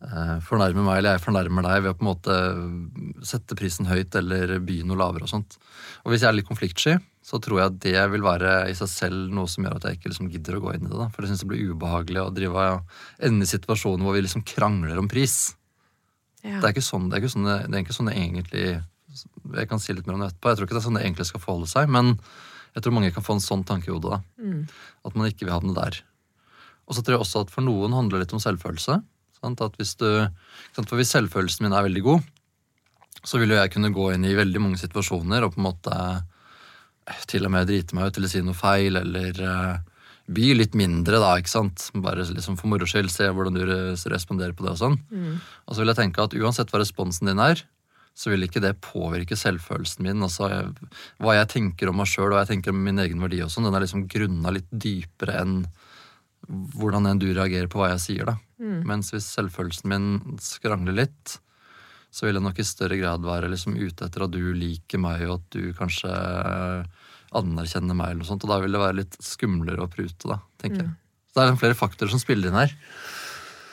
eh, 0.06 0.34
fornærmer 0.46 0.86
meg 0.86 1.00
eller 1.00 1.18
jeg 1.18 1.24
fornærmer 1.26 1.66
deg 1.66 1.84
ved 1.84 1.92
å 1.92 1.98
på 1.98 2.06
en 2.06 2.10
måte 2.10 2.38
sette 3.26 3.58
prisen 3.58 3.88
høyt 3.90 4.16
eller 4.18 4.56
by 4.64 4.80
noe 4.88 4.98
lavere 5.00 5.28
og 5.28 5.32
sånt. 5.32 5.58
Og 6.04 6.12
hvis 6.14 6.24
jeg 6.24 6.32
er 6.32 6.38
litt 6.38 6.48
konfliktsky, 6.48 6.96
så 7.30 7.38
tror 7.42 7.60
jeg 7.60 7.70
at 7.70 7.80
det 7.84 8.04
vil 8.14 8.24
være 8.24 8.54
i 8.72 8.76
seg 8.76 8.88
selv 8.90 9.34
noe 9.36 9.50
som 9.50 9.66
gjør 9.66 9.76
at 9.76 9.86
jeg 9.86 9.98
ikke 9.98 10.12
liksom 10.14 10.30
gidder 10.32 10.56
å 10.56 10.62
gå 10.64 10.74
inn 10.74 10.86
i 10.86 10.90
det. 10.90 10.98
Da. 10.98 11.10
For 11.12 11.22
jeg 11.22 11.34
syns 11.34 11.44
det 11.44 11.50
blir 11.52 11.74
ubehagelig 11.74 12.22
å 12.24 12.30
drive 12.34 12.68
ende 13.28 13.46
i 13.46 13.50
situasjoner 13.50 14.06
hvor 14.06 14.16
vi 14.16 14.24
liksom 14.24 14.46
krangler 14.48 14.98
om 15.02 15.10
pris. 15.10 15.52
Ja. 16.40 16.56
Det 16.56 16.64
er 16.64 16.72
ikke 16.72 16.86
sånn 16.86 17.10
det, 17.10 17.18
er 17.18 17.22
ikke 17.22 17.34
sånn 17.34 17.50
det, 17.50 17.58
det 17.68 17.76
er 17.76 17.84
ikke 17.84 17.98
sånn 17.98 18.08
det 18.08 18.16
egentlig 18.16 18.64
Jeg 19.56 19.68
kan 19.70 19.80
si 19.82 19.94
litt 19.96 20.06
mer 20.06 20.16
om 20.16 20.22
det 20.24 20.30
etterpå. 20.30 20.52
Jeg 20.52 20.58
tror 20.60 20.68
ikke 20.68 20.76
det 20.76 20.82
er 20.82 20.86
sånn 20.88 20.98
det 20.98 21.04
egentlig 21.06 21.26
skal 21.30 21.42
forholde 21.42 21.70
seg, 21.70 21.90
men 21.90 22.14
jeg 22.74 22.84
tror 22.84 22.94
mange 22.94 23.10
kan 23.14 23.24
få 23.26 23.36
en 23.36 23.42
sånn 23.44 23.64
tanke 23.66 23.90
i 23.90 23.94
hodet. 23.94 24.18
da. 24.18 24.20
At 25.08 25.16
man 25.18 25.26
ikke 25.30 25.46
vil 25.48 25.54
havne 25.56 25.74
der. 25.74 26.00
Og 26.86 26.94
så 26.96 27.02
tror 27.02 27.16
jeg 27.16 27.24
også 27.24 27.44
at 27.46 27.54
for 27.54 27.66
noen 27.66 27.94
handler 27.94 28.18
det 28.18 28.26
litt 28.28 28.36
om 28.38 28.42
selvfølelse. 28.42 29.00
Sant? 29.40 29.62
At 29.64 29.76
hvis 29.80 29.96
du? 29.98 30.06
For 30.76 30.98
hvis 30.98 31.12
selvfølelsen 31.14 31.66
min 31.66 31.74
er 31.74 31.86
veldig 31.86 32.02
god, 32.06 32.28
så 33.26 33.38
vil 33.40 33.52
jo 33.52 33.58
jeg 33.58 33.72
kunne 33.74 33.92
gå 33.92 34.12
inn 34.14 34.24
i 34.24 34.36
veldig 34.38 34.62
mange 34.62 34.80
situasjoner 34.80 35.44
og 35.44 35.54
på 35.54 35.60
en 35.60 35.66
måte 35.66 35.96
eh, 37.10 37.24
til 37.28 37.44
og 37.44 37.52
med 37.52 37.66
drite 37.68 37.96
meg 37.96 38.08
ut 38.10 38.16
eller 38.20 38.30
si 38.32 38.40
noe 38.44 38.56
feil, 38.56 38.96
eller 38.96 39.32
bli 40.30 40.50
by 40.50 40.54
litt 40.54 40.76
mindre, 40.78 41.18
da, 41.18 41.32
ikke 41.40 41.50
sant. 41.50 41.88
Bare 41.98 42.22
liksom 42.22 42.56
for 42.60 42.70
moro 42.70 42.86
skyld, 42.86 43.10
se 43.10 43.26
hvordan 43.34 43.56
du 43.58 43.64
responderer 44.12 44.54
på 44.54 44.62
det 44.62 44.76
og 44.76 44.78
sånn. 44.78 44.96
Og 45.66 45.74
så 45.74 45.82
vil 45.82 45.90
jeg 45.90 45.98
tenke 45.98 46.22
at 46.22 46.36
uansett 46.38 46.70
hva 46.70 46.78
responsen 46.84 47.26
din 47.26 47.42
er, 47.42 47.64
så 48.20 48.28
vil 48.28 48.44
ikke 48.44 48.60
det 48.60 48.74
påvirke 48.84 49.38
selvfølelsen 49.38 50.04
min. 50.04 50.24
Altså, 50.26 50.50
jeg, 50.52 50.90
hva 51.24 51.38
jeg 51.38 51.48
tenker 51.54 51.88
om 51.88 51.96
meg 52.02 52.10
sjøl 52.10 52.28
og 52.28 52.36
hva 52.36 52.42
jeg 52.44 52.54
tenker 52.54 52.74
om 52.74 52.82
min 52.84 53.00
egen 53.00 53.22
verdi, 53.22 53.40
og 53.44 53.52
sånn, 53.52 53.68
den 53.68 53.78
er 53.78 53.86
liksom 53.86 54.04
grunna 54.12 54.52
litt 54.52 54.68
dypere 54.68 55.38
enn 55.40 55.62
hvordan 56.50 57.06
enn 57.06 57.20
du 57.20 57.30
reagerer 57.30 57.68
på 57.70 57.80
hva 57.80 57.92
jeg 57.94 58.02
sier. 58.04 58.28
da. 58.28 58.36
Mens 58.88 59.12
hvis 59.14 59.28
selvfølelsen 59.36 59.88
min 59.88 60.38
skrangler 60.42 60.98
litt, 60.98 61.38
så 62.10 62.26
vil 62.26 62.36
jeg 62.36 62.44
nok 62.44 62.58
i 62.58 62.66
større 62.66 62.98
grad 62.98 63.24
være 63.24 63.48
liksom 63.52 63.76
ute 63.78 64.08
etter 64.08 64.26
at 64.26 64.34
du 64.34 64.42
liker 64.56 65.00
meg, 65.00 65.22
og 65.28 65.38
at 65.38 65.46
du 65.54 65.70
kanskje 65.78 66.10
eh, 66.10 67.06
anerkjenner 67.38 67.96
meg, 67.96 68.12
eller 68.12 68.24
noe 68.24 68.30
sånt, 68.32 68.44
og 68.44 68.52
da 68.52 68.58
vil 68.64 68.74
det 68.74 68.82
være 68.82 68.98
litt 68.98 69.16
skumlere 69.22 69.84
å 69.84 69.90
prute, 69.92 70.26
da, 70.26 70.40
tenker 70.60 70.82
jeg. 70.82 70.92
Så 71.30 71.38
det 71.38 71.46
er 71.46 71.60
flere 71.62 71.78
faktorer 71.78 72.10
som 72.10 72.20
spiller 72.20 72.50
inn 72.50 72.58
her. 72.58 72.74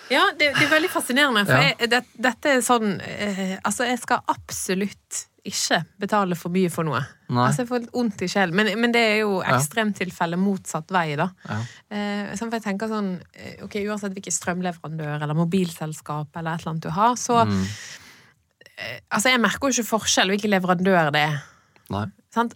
Ja, 0.09 0.25
det, 0.39 0.53
det 0.55 0.63
er 0.67 0.71
veldig 0.71 0.89
fascinerende. 0.93 1.45
For 1.45 1.57
Ja. 1.57 1.73
jeg, 1.79 1.89
det, 1.91 2.03
dette 2.27 2.53
er 2.57 2.61
sånn 2.63 3.01
eh, 3.01 3.57
Altså, 3.65 3.83
jeg 3.89 3.99
skal 3.99 4.21
absolutt 4.27 5.25
ikke 5.47 5.77
betale 5.99 6.35
for 6.35 6.51
mye 6.51 6.67
for 6.71 6.83
noe. 6.83 6.99
Nei. 7.31 7.45
Altså, 7.47 7.61
Jeg 7.63 7.69
får 7.69 7.79
litt 7.85 7.93
vondt 7.95 8.21
i 8.25 8.27
sjelen. 8.27 8.55
Men, 8.55 8.67
men 8.81 8.91
det 8.91 8.99
er 8.99 9.17
jo 9.21 9.37
ekstremtilfelle 9.47 10.35
motsatt 10.39 10.89
vei, 10.91 11.15
da. 11.19 11.29
Ja. 11.47 11.59
Eh, 11.89 12.33
sånn 12.35 12.49
for 12.51 12.57
jeg 12.59 12.65
tenker 12.65 12.91
sånn 12.91 13.13
eh, 13.33 13.53
Ok, 13.63 13.77
uansett 13.87 14.11
hvilken 14.15 14.35
strømleverandør 14.35 15.21
eller 15.23 15.37
mobilselskap 15.39 16.35
eller 16.35 16.55
et 16.57 16.65
eller 16.65 16.73
annet 16.73 16.83
du 16.83 16.89
har, 16.97 17.15
så 17.15 17.45
Mm. 17.47 17.63
eh, 18.77 18.99
Altså, 19.11 19.29
jeg 19.31 19.39
merker 19.43 19.67
jo 19.71 19.75
ikke 19.83 19.91
forskjell 19.95 20.33
hvilken 20.33 20.51
leverandør 20.51 21.11
det 21.15 21.23
er. 21.29 21.39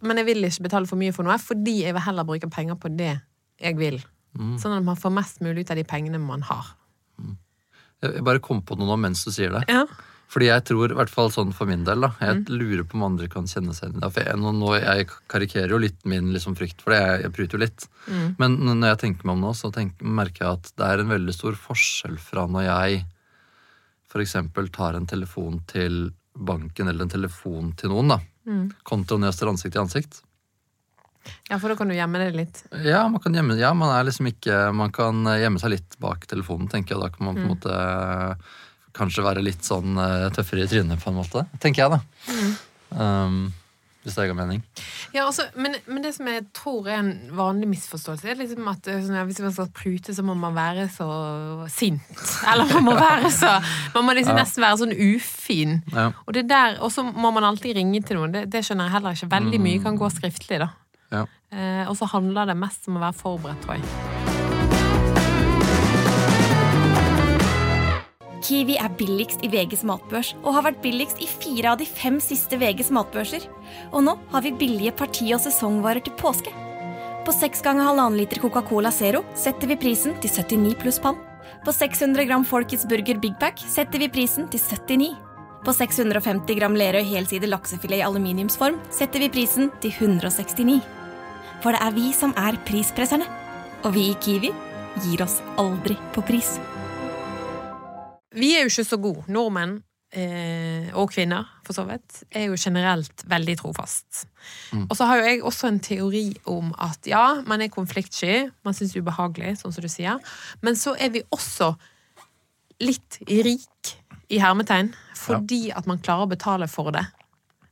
Men 0.04 0.18
jeg 0.20 0.26
vil 0.28 0.44
ikke 0.46 0.64
betale 0.68 0.88
for 0.88 1.00
mye 1.00 1.14
for 1.16 1.24
noe, 1.24 1.38
fordi 1.40 1.78
jeg 1.86 1.94
vil 1.96 2.04
heller 2.04 2.24
bruke 2.28 2.50
penger 2.52 2.76
på 2.76 2.92
det 2.98 3.14
jeg 3.62 3.78
vil. 3.80 4.02
Mm. 4.38 4.58
Sånn 4.60 4.76
at 4.78 4.84
man 4.84 4.96
får 5.00 5.12
mest 5.16 5.40
mulig 5.42 5.64
ut 5.66 5.72
av 5.72 5.80
de 5.80 5.84
pengene 5.88 6.20
man 6.20 6.42
har. 6.44 6.76
Jeg 8.02 8.24
bare 8.26 8.42
kom 8.44 8.64
på 8.66 8.78
noe 8.80 8.90
nå 8.90 8.98
mens 9.02 9.26
du 9.28 9.32
sier 9.34 9.54
det. 9.54 9.66
Ja. 9.70 9.86
Fordi 10.32 10.48
jeg 10.48 10.64
tror, 10.64 10.94
i 10.94 10.96
hvert 10.96 11.12
fall 11.12 11.32
sånn 11.34 11.50
for 11.52 11.68
min 11.68 11.84
del, 11.84 12.06
da, 12.06 12.14
jeg 12.24 12.46
lurer 12.48 12.86
på 12.88 12.96
om 12.96 13.04
andre 13.10 13.28
kan 13.28 13.50
kjenne 13.52 13.74
seg 13.76 13.92
igjen 13.92 14.00
i 14.00 14.40
nå, 14.40 14.54
nå, 14.56 14.70
jeg 14.80 15.10
karikerer 15.28 15.74
jo 15.76 15.82
litt 15.84 16.00
min 16.08 16.30
liksom, 16.32 16.56
frykt 16.56 16.80
for 16.80 16.96
det, 16.96 17.02
jeg, 17.04 17.18
jeg 17.26 17.34
pruter 17.36 17.58
jo 17.58 17.64
litt. 17.66 17.88
Men 18.40 18.56
når 18.64 18.94
jeg 18.94 19.02
tenker 19.04 19.28
meg 19.28 19.36
om 19.36 19.44
nå, 19.44 19.52
så 19.60 19.74
tenker, 19.76 20.08
merker 20.08 20.46
jeg 20.46 20.62
at 20.62 20.72
det 20.80 20.88
er 20.88 21.04
en 21.04 21.12
veldig 21.12 21.36
stor 21.36 21.60
forskjell 21.60 22.16
fra 22.16 22.48
når 22.48 22.70
jeg 22.70 23.04
eksempel 24.22 24.68
tar 24.72 24.96
en 24.96 25.08
telefon 25.08 25.62
til 25.68 26.12
banken 26.36 26.88
eller 26.88 27.06
en 27.06 27.12
telefon 27.12 27.72
til 27.80 27.92
noen, 27.92 28.16
da. 28.16 28.20
Kontra 28.88 29.20
når 29.20 29.32
jeg 29.32 29.38
står 29.38 29.52
ansikt 29.52 29.76
til 29.76 29.84
ansikt. 29.84 30.22
Ja, 31.50 31.60
for 31.60 31.72
da 31.72 31.78
kan 31.80 31.92
du 31.92 31.96
gjemme 31.96 32.22
det 32.22 32.32
litt. 32.36 32.64
Ja, 32.86 33.04
man 33.12 33.22
kan 33.24 33.36
gjemme, 33.36 33.58
ja, 33.60 33.74
man 33.78 33.94
er 33.94 34.08
liksom 34.08 34.30
ikke 34.32 34.72
Man 34.76 34.94
kan 34.96 35.26
gjemme 35.38 35.62
seg 35.62 35.76
litt 35.76 35.98
bak 36.02 36.26
telefonen, 36.32 36.70
tenker 36.72 36.96
jeg. 36.96 37.04
Da 37.04 37.12
kan 37.14 37.28
man 37.28 37.40
på 37.40 37.46
en 37.46 37.54
måte 37.54 37.78
eh, 37.78 38.52
kanskje 38.98 39.26
være 39.26 39.46
litt 39.46 39.66
sånn 39.68 40.00
eh, 40.02 40.28
tøffere 40.36 40.66
i 40.66 40.72
trynet, 40.72 41.02
på 41.02 41.12
en 41.12 41.20
måte. 41.20 41.46
Tenker 41.64 41.86
jeg, 41.86 41.98
da. 41.98 42.52
Um, 42.92 43.44
hvis 44.02 44.16
det 44.18 44.24
gir 44.26 44.34
mening. 44.34 44.62
Ja, 45.14 45.28
altså, 45.28 45.44
men, 45.54 45.76
men 45.86 46.02
det 46.02 46.16
som 46.16 46.26
jeg 46.26 46.48
tror 46.58 46.88
er 46.90 47.04
en 47.04 47.12
vanlig 47.38 47.68
misforståelse, 47.70 48.32
er 48.32 48.40
liksom 48.40 48.66
at 48.72 48.88
eh, 48.90 48.98
sånn, 49.04 49.20
ja, 49.20 49.26
hvis 49.30 49.42
man 49.44 49.54
skal 49.54 49.70
prute, 49.78 50.16
så 50.18 50.26
må 50.26 50.34
man 50.38 50.56
være 50.58 50.88
så 50.90 51.08
sint. 51.70 52.08
Eller 52.50 52.66
man 52.72 52.88
må 52.88 52.96
være 52.98 53.30
så 53.36 53.52
Man 53.94 54.08
må 54.08 54.16
liksom 54.18 54.40
nesten 54.40 54.66
være 54.66 54.80
sånn 54.82 54.96
ufin. 54.96 55.78
Ja. 55.94 56.10
Og 56.26 56.34
det 56.34 56.48
der, 56.50 56.80
og 56.82 56.90
så 56.94 57.06
må 57.06 57.30
man 57.36 57.46
alltid 57.46 57.78
ringe 57.78 58.02
til 58.06 58.18
noen. 58.18 58.34
Det, 58.34 58.48
det 58.50 58.64
skjønner 58.66 58.90
jeg 58.90 58.96
heller 58.98 59.20
ikke. 59.20 59.34
Veldig 59.36 59.62
mye 59.68 59.84
kan 59.86 60.00
gå 60.02 60.10
skriftlig, 60.18 60.64
da. 60.64 60.72
Eh, 61.52 61.84
og 61.90 61.98
så 62.00 62.08
handler 62.08 62.48
det 62.48 62.60
mest 62.60 62.88
om 62.88 62.98
å 62.98 63.04
være 63.04 63.18
forberedt, 63.20 63.62
tror 63.66 63.80
jeg. 63.80 63.86
Kiwi 68.42 68.76
er 68.82 68.90
billigst 68.98 69.44
i 69.46 69.50
VGs 69.54 69.84
matbørs 69.86 70.32
og 70.42 70.56
har 70.56 70.66
vært 70.66 70.82
billigst 70.84 71.22
i 71.22 71.28
fire 71.30 71.72
av 71.74 71.78
de 71.80 71.86
fem 71.86 72.18
siste 72.24 72.58
VGs 72.60 72.90
matbørser. 72.96 73.46
Og 73.92 74.04
nå 74.08 74.16
har 74.32 74.44
vi 74.44 74.54
billige 74.58 74.96
parti- 74.98 75.30
og 75.36 75.44
sesongvarer 75.44 76.04
til 76.04 76.16
påske. 76.20 76.54
På 77.22 77.34
6 77.36 77.62
ganger 77.62 77.86
halvannen 77.86 78.18
liter 78.18 78.42
Coca-Cola 78.42 78.90
Zero 78.92 79.22
setter 79.38 79.70
vi 79.70 79.78
prisen 79.78 80.16
til 80.24 80.34
79 80.34 80.80
pluss 80.82 80.98
pann. 81.00 81.20
På 81.62 81.74
600 81.76 82.26
gram 82.26 82.46
Folkets 82.48 82.88
Burger 82.90 83.20
Big 83.22 83.36
Pack 83.40 83.62
setter 83.62 84.02
vi 84.02 84.10
prisen 84.10 84.50
til 84.50 84.60
79. 84.60 85.12
På 85.62 85.76
650 85.78 86.58
gram 86.58 86.74
Lerøy 86.74 87.06
helside 87.06 87.46
laksefilet 87.52 88.02
i 88.02 88.08
aluminiumsform 88.08 88.80
setter 88.90 89.22
vi 89.22 89.30
prisen 89.30 89.70
til 89.84 89.94
169. 89.94 91.01
For 91.62 91.76
det 91.76 91.82
er 91.86 91.94
vi 91.94 92.10
som 92.18 92.34
er 92.40 92.58
prispresserne. 92.66 93.28
Og 93.86 93.94
vi 93.94 94.08
i 94.12 94.18
Kiwi 94.22 94.50
gir 95.06 95.24
oss 95.26 95.40
aldri 95.62 95.96
på 96.14 96.24
pris. 96.26 96.56
Vi 98.34 98.54
er 98.56 98.66
jo 98.66 98.72
ikke 98.72 98.88
så 98.88 98.98
gode. 99.02 99.24
Nordmenn, 99.32 99.76
eh, 100.14 100.90
og 100.98 101.12
kvinner 101.14 101.50
for 101.66 101.78
så 101.78 101.86
vidt, 101.86 102.24
er 102.34 102.50
jo 102.50 102.58
generelt 102.58 103.26
veldig 103.30 103.58
trofast. 103.62 104.26
Og 104.90 104.96
så 104.98 105.08
har 105.10 105.22
jo 105.22 105.30
jeg 105.30 105.44
også 105.44 105.70
en 105.70 105.80
teori 105.80 106.26
om 106.50 106.74
at 106.80 107.08
ja, 107.10 107.42
man 107.46 107.62
er 107.62 107.74
konfliktsky, 107.74 108.50
man 108.66 108.78
syns 108.78 108.94
det 108.94 109.02
er 109.02 109.06
ubehagelig, 109.06 109.58
sånn 109.62 109.74
som 109.74 109.86
du 109.86 109.90
sier, 109.92 110.20
men 110.62 110.78
så 110.80 110.96
er 110.98 111.14
vi 111.14 111.26
også 111.30 111.74
litt 112.82 113.20
rik 113.30 113.96
i 114.32 114.40
hermetegn, 114.42 114.94
fordi 115.18 115.70
at 115.76 115.90
man 115.90 116.02
klarer 116.02 116.26
å 116.26 116.32
betale 116.32 116.70
for 116.72 116.94
det. 116.96 117.06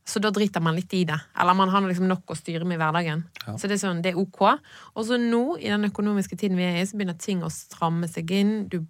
Så 0.06 0.18
da 0.22 0.30
driter 0.34 0.62
man 0.64 0.74
litt 0.74 0.92
i 0.96 1.04
det. 1.06 1.18
Eller 1.38 1.54
man 1.54 1.70
har 1.70 1.84
liksom 1.86 2.08
nok 2.10 2.32
å 2.32 2.36
styre 2.38 2.66
med 2.66 2.78
i 2.78 2.80
hverdagen. 2.80 3.22
Ja. 3.44 3.54
Så 3.60 3.68
det 3.70 3.76
er 3.76 3.82
sånn, 3.82 4.00
det 4.02 4.14
er 4.14 4.18
ok. 4.18 4.40
Og 4.96 5.04
så 5.06 5.18
nå, 5.20 5.42
i 5.60 5.70
den 5.70 5.86
økonomiske 5.90 6.38
tiden 6.40 6.58
vi 6.58 6.66
er 6.66 6.80
i, 6.80 6.86
så 6.88 6.98
begynner 6.98 7.18
ting 7.20 7.44
å 7.46 7.52
stramme 7.52 8.08
seg 8.10 8.32
inn. 8.34 8.54
Du 8.72 8.80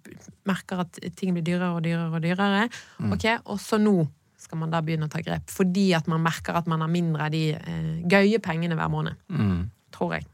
merker 0.49 0.81
at 0.85 0.97
ting 1.19 1.35
blir 1.35 1.45
dyrere 1.45 1.75
og 1.75 1.83
dyrere 1.85 2.09
og 2.09 2.25
dyrere. 2.25 2.65
Ok, 3.11 3.27
Og 3.45 3.61
så 3.61 3.79
nå 3.81 3.99
skal 4.41 4.57
man 4.57 4.71
da 4.73 4.81
begynne 4.81 5.05
å 5.05 5.11
ta 5.11 5.21
grep. 5.21 5.45
Fordi 5.53 5.91
at 5.93 6.07
man 6.09 6.23
merker 6.25 6.57
at 6.57 6.69
man 6.69 6.81
har 6.81 6.89
mindre 6.91 7.27
av 7.27 7.33
de 7.35 7.43
eh, 7.53 7.91
gøye 8.09 8.41
pengene 8.41 8.77
hver 8.79 8.89
måned. 8.91 9.19
Mm. 9.29 9.67
Tror 9.93 10.15
jeg. 10.17 10.25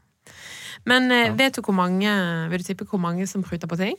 Men 0.88 1.10
eh, 1.12 1.34
vet 1.36 1.58
du 1.58 1.62
hvor 1.64 1.74
mange 1.74 2.10
Vil 2.52 2.62
du 2.62 2.66
tippe 2.66 2.86
hvor 2.88 3.00
mange 3.02 3.26
som 3.28 3.42
pruter 3.44 3.68
på 3.68 3.76
ting? 3.80 3.98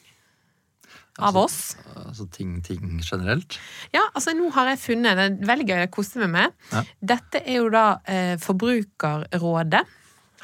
Av 1.21 1.38
oss? 1.38 1.75
Altså 1.99 2.25
ting, 2.31 2.57
ting 2.65 2.99
generelt. 3.03 3.57
Ja, 3.93 4.01
altså 4.15 4.33
nå 4.38 4.49
har 4.55 4.69
jeg 4.71 4.79
funnet 4.79 5.17
Det 5.19 5.25
er 5.25 5.47
veldig 5.49 5.67
gøy, 5.67 5.77
jeg 5.83 5.91
koser 5.91 6.23
meg 6.25 6.29
med. 6.35 6.57
Ja. 6.71 6.83
Dette 7.13 7.41
er 7.45 7.59
jo 7.59 7.69
da 7.73 7.85
eh, 8.07 8.35
Forbrukerrådet 8.41 9.81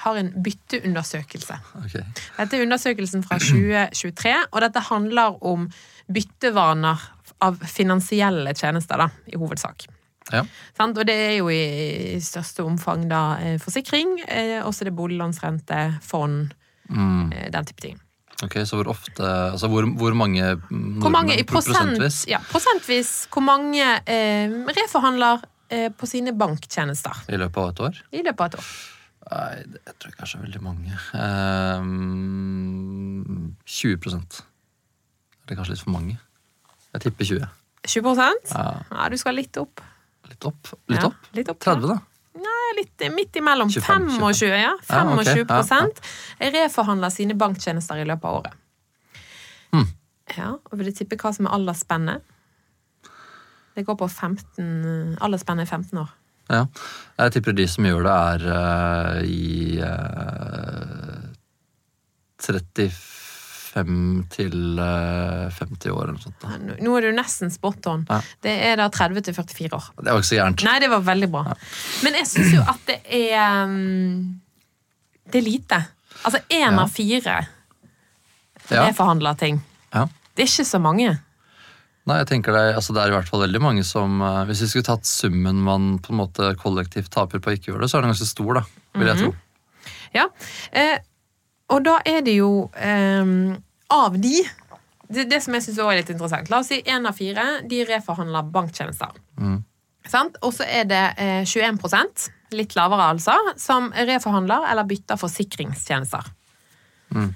har 0.04 0.18
en 0.20 0.32
bytteundersøkelse. 0.44 1.56
Okay. 1.86 2.04
Dette 2.38 2.58
er 2.58 2.66
undersøkelsen 2.66 3.24
fra 3.24 3.38
2023, 3.46 4.34
og 4.52 4.62
dette 4.66 4.84
handler 4.90 5.38
om 5.48 5.70
byttevaner 6.12 7.06
av 7.46 7.62
finansielle 7.68 8.54
tjenester, 8.56 9.00
da, 9.00 9.10
i 9.32 9.40
hovedsak. 9.40 9.88
Ja. 10.34 10.42
Og 10.82 11.02
det 11.06 11.16
er 11.16 11.34
jo 11.38 11.50
i, 11.54 11.62
i 12.16 12.20
største 12.24 12.64
omfang 12.66 13.06
da 13.10 13.38
eh, 13.40 13.58
forsikring, 13.62 14.18
eh, 14.26 14.58
også 14.66 14.88
det 14.90 14.96
boliglånsrente, 14.98 16.00
fond, 16.04 16.54
Mm. 16.86 17.32
eh, 17.34 17.48
den 17.50 17.66
type 17.66 17.82
ting. 17.82 17.96
Ok, 18.44 18.56
Så 18.68 18.76
hvor 18.76 18.90
ofte 18.92 19.24
Altså 19.24 19.68
hvor, 19.72 19.86
hvor 19.96 20.14
mange 20.14 20.44
Hvor 21.00 21.10
mange 21.14 21.38
i 21.40 21.44
pro- 21.48 21.62
ja, 22.28 22.40
prosentvis 22.52 23.28
hvor 23.32 23.42
mange 23.46 23.86
eh, 24.06 24.50
reforhandler 24.76 25.40
eh, 25.70 25.88
på 25.96 26.06
sine 26.10 26.34
banktjenester 26.36 27.16
i 27.32 27.38
løpet 27.40 27.58
av 27.58 27.70
et 27.70 27.80
år? 27.80 28.02
i 28.12 28.22
løpet 28.26 28.42
av 28.42 28.46
et 28.48 28.56
år? 28.60 28.68
Nei, 29.26 29.64
det 29.72 29.80
jeg 29.88 29.96
tror 30.00 30.12
kanskje 30.20 30.42
veldig 30.44 30.62
mange. 30.62 30.94
Ehm, 32.06 33.56
20% 33.66 34.42
Er 35.50 35.56
kanskje 35.58 35.74
litt 35.76 35.84
for 35.86 35.94
mange? 35.96 36.18
Jeg 36.96 37.02
tipper 37.06 37.26
20. 37.26 37.48
20% 37.88 38.54
Ja, 38.54 38.66
Ja, 38.92 39.10
du 39.10 39.18
skal 39.18 39.36
litt 39.38 39.58
opp. 39.62 39.82
litt 40.30 40.46
opp. 40.46 40.72
Litt 40.90 41.02
Ja, 41.02 41.08
opp. 41.08 41.16
litt 41.34 41.50
opp 41.50 41.60
30, 41.60 41.88
da. 41.88 41.98
Nei, 42.36 42.68
litt 42.82 43.06
midt 43.16 43.38
imellom. 43.40 43.70
25, 43.72 44.10
25, 44.20 44.48
ja. 44.60 44.74
Ja, 44.90 45.04
ok. 45.14 45.30
25 45.48 45.92
Ja, 46.40 46.52
reforhandler 46.58 47.14
sine 47.14 47.38
banktjenester 47.40 48.02
i 48.02 48.08
løpet 48.08 48.28
av 48.28 48.40
året. 48.42 48.62
Hmm. 49.72 49.88
Ja, 50.36 50.52
og 50.58 50.78
vil 50.80 50.92
du 50.92 50.98
tippe 50.98 51.20
hva 51.22 51.32
som 51.36 51.48
er 51.48 51.56
aldersspennet? 51.56 52.26
Det 53.76 53.84
går 53.84 53.98
på 54.00 54.08
15 54.08 55.18
Aldersspennet 55.24 55.68
er 55.68 55.72
15 55.72 56.00
år. 56.00 56.14
Ja. 56.52 56.66
Jeg 57.18 57.36
tipper 57.36 57.56
de 57.58 57.66
som 57.68 57.88
gjør 57.88 58.06
det, 58.06 58.16
er 58.16 58.40
uh, 58.52 59.18
i 59.26 59.80
uh, 59.82 61.26
35 62.44 63.15
til 63.76 64.80
eh, 64.80 65.50
50 65.52 65.92
år 65.92 66.10
eller 66.10 66.22
sånt. 66.24 66.38
Da. 66.40 66.56
Nå 66.80 66.94
er 66.98 67.08
du 67.10 67.18
nesten 67.18 67.52
spot 67.52 67.86
on. 67.92 68.06
Ja. 68.10 68.22
Det 68.46 68.54
er 68.70 68.78
da 68.80 68.88
30 68.94 69.26
til 69.28 69.36
44 69.36 69.76
år. 69.76 69.90
Det 70.00 70.14
var 70.14 70.22
ikke 70.24 70.30
så 70.30 70.38
gærent. 70.40 70.64
Nei, 70.64 70.78
det 70.80 70.90
var 70.94 71.04
veldig 71.10 71.30
bra. 71.34 71.44
Men 72.06 72.16
jeg 72.22 72.30
syns 72.32 72.54
jo 72.56 72.64
at 72.64 72.86
det 72.88 73.02
er 73.20 73.66
um, 73.68 74.40
Det 75.28 75.42
er 75.42 75.46
lite. 75.50 75.82
Altså 76.24 76.40
én 76.48 76.72
Ja. 76.72 76.82
av 76.86 76.90
fire 76.96 77.36
Ja. 78.72 78.86
reforhandler 78.88 79.36
ting. 79.38 79.60
Ja. 79.94 80.06
Det 80.36 80.44
er 80.46 80.48
ikke 80.50 80.66
så 80.66 80.80
mange. 80.82 81.20
Nei, 82.06 82.18
jeg 82.22 82.28
tenker 82.30 82.54
det, 82.54 82.76
altså 82.78 82.94
det 82.94 83.02
er 83.02 83.12
i 83.12 83.16
hvert 83.18 83.28
fall 83.30 83.42
veldig 83.42 83.60
mange 83.62 83.84
som 83.84 84.20
eh, 84.22 84.44
Hvis 84.46 84.62
vi 84.62 84.68
skulle 84.70 84.86
tatt 84.86 85.06
summen 85.10 85.58
man 85.66 85.98
på 86.00 86.14
en 86.14 86.20
måte 86.20 86.52
kollektivt 86.62 87.10
taper 87.14 87.40
på 87.42 87.50
å 87.50 87.56
ikke 87.58 87.72
gjøre 87.74 87.82
det, 87.82 87.90
så 87.90 87.98
er 87.98 88.06
den 88.06 88.12
ganske 88.14 88.28
stor, 88.30 88.54
da. 88.60 88.64
Vil 88.96 89.08
jeg 89.10 89.18
tro. 89.24 89.32
Ja. 90.16 90.28
Eh, 90.72 91.00
og 91.74 91.82
da 91.86 91.98
er 92.06 92.22
det 92.26 92.38
jo 92.38 92.68
um, 92.70 93.56
av 93.94 94.18
de 94.22 94.38
det, 95.10 95.28
det 95.30 95.42
som 95.44 95.54
jeg 95.54 95.66
syns 95.68 95.80
er 95.82 96.00
litt 96.00 96.10
interessant. 96.14 96.50
La 96.50 96.62
oss 96.64 96.72
si 96.72 96.82
én 96.82 97.06
av 97.06 97.18
fire 97.18 97.46
de 97.70 97.84
reforhandler 97.86 98.48
banktjenester. 98.54 99.14
Mm. 99.38 99.60
Og 100.46 100.52
så 100.54 100.66
er 100.66 100.86
det 100.90 101.04
eh, 101.22 101.44
21% 101.46 102.30
litt 102.56 102.76
lavere 102.78 103.12
altså, 103.16 103.36
som 103.58 103.92
reforhandler 103.94 104.68
eller 104.72 104.88
bytter 104.90 105.20
forsikringstjenester. 105.20 106.28
Mm. 107.16 107.32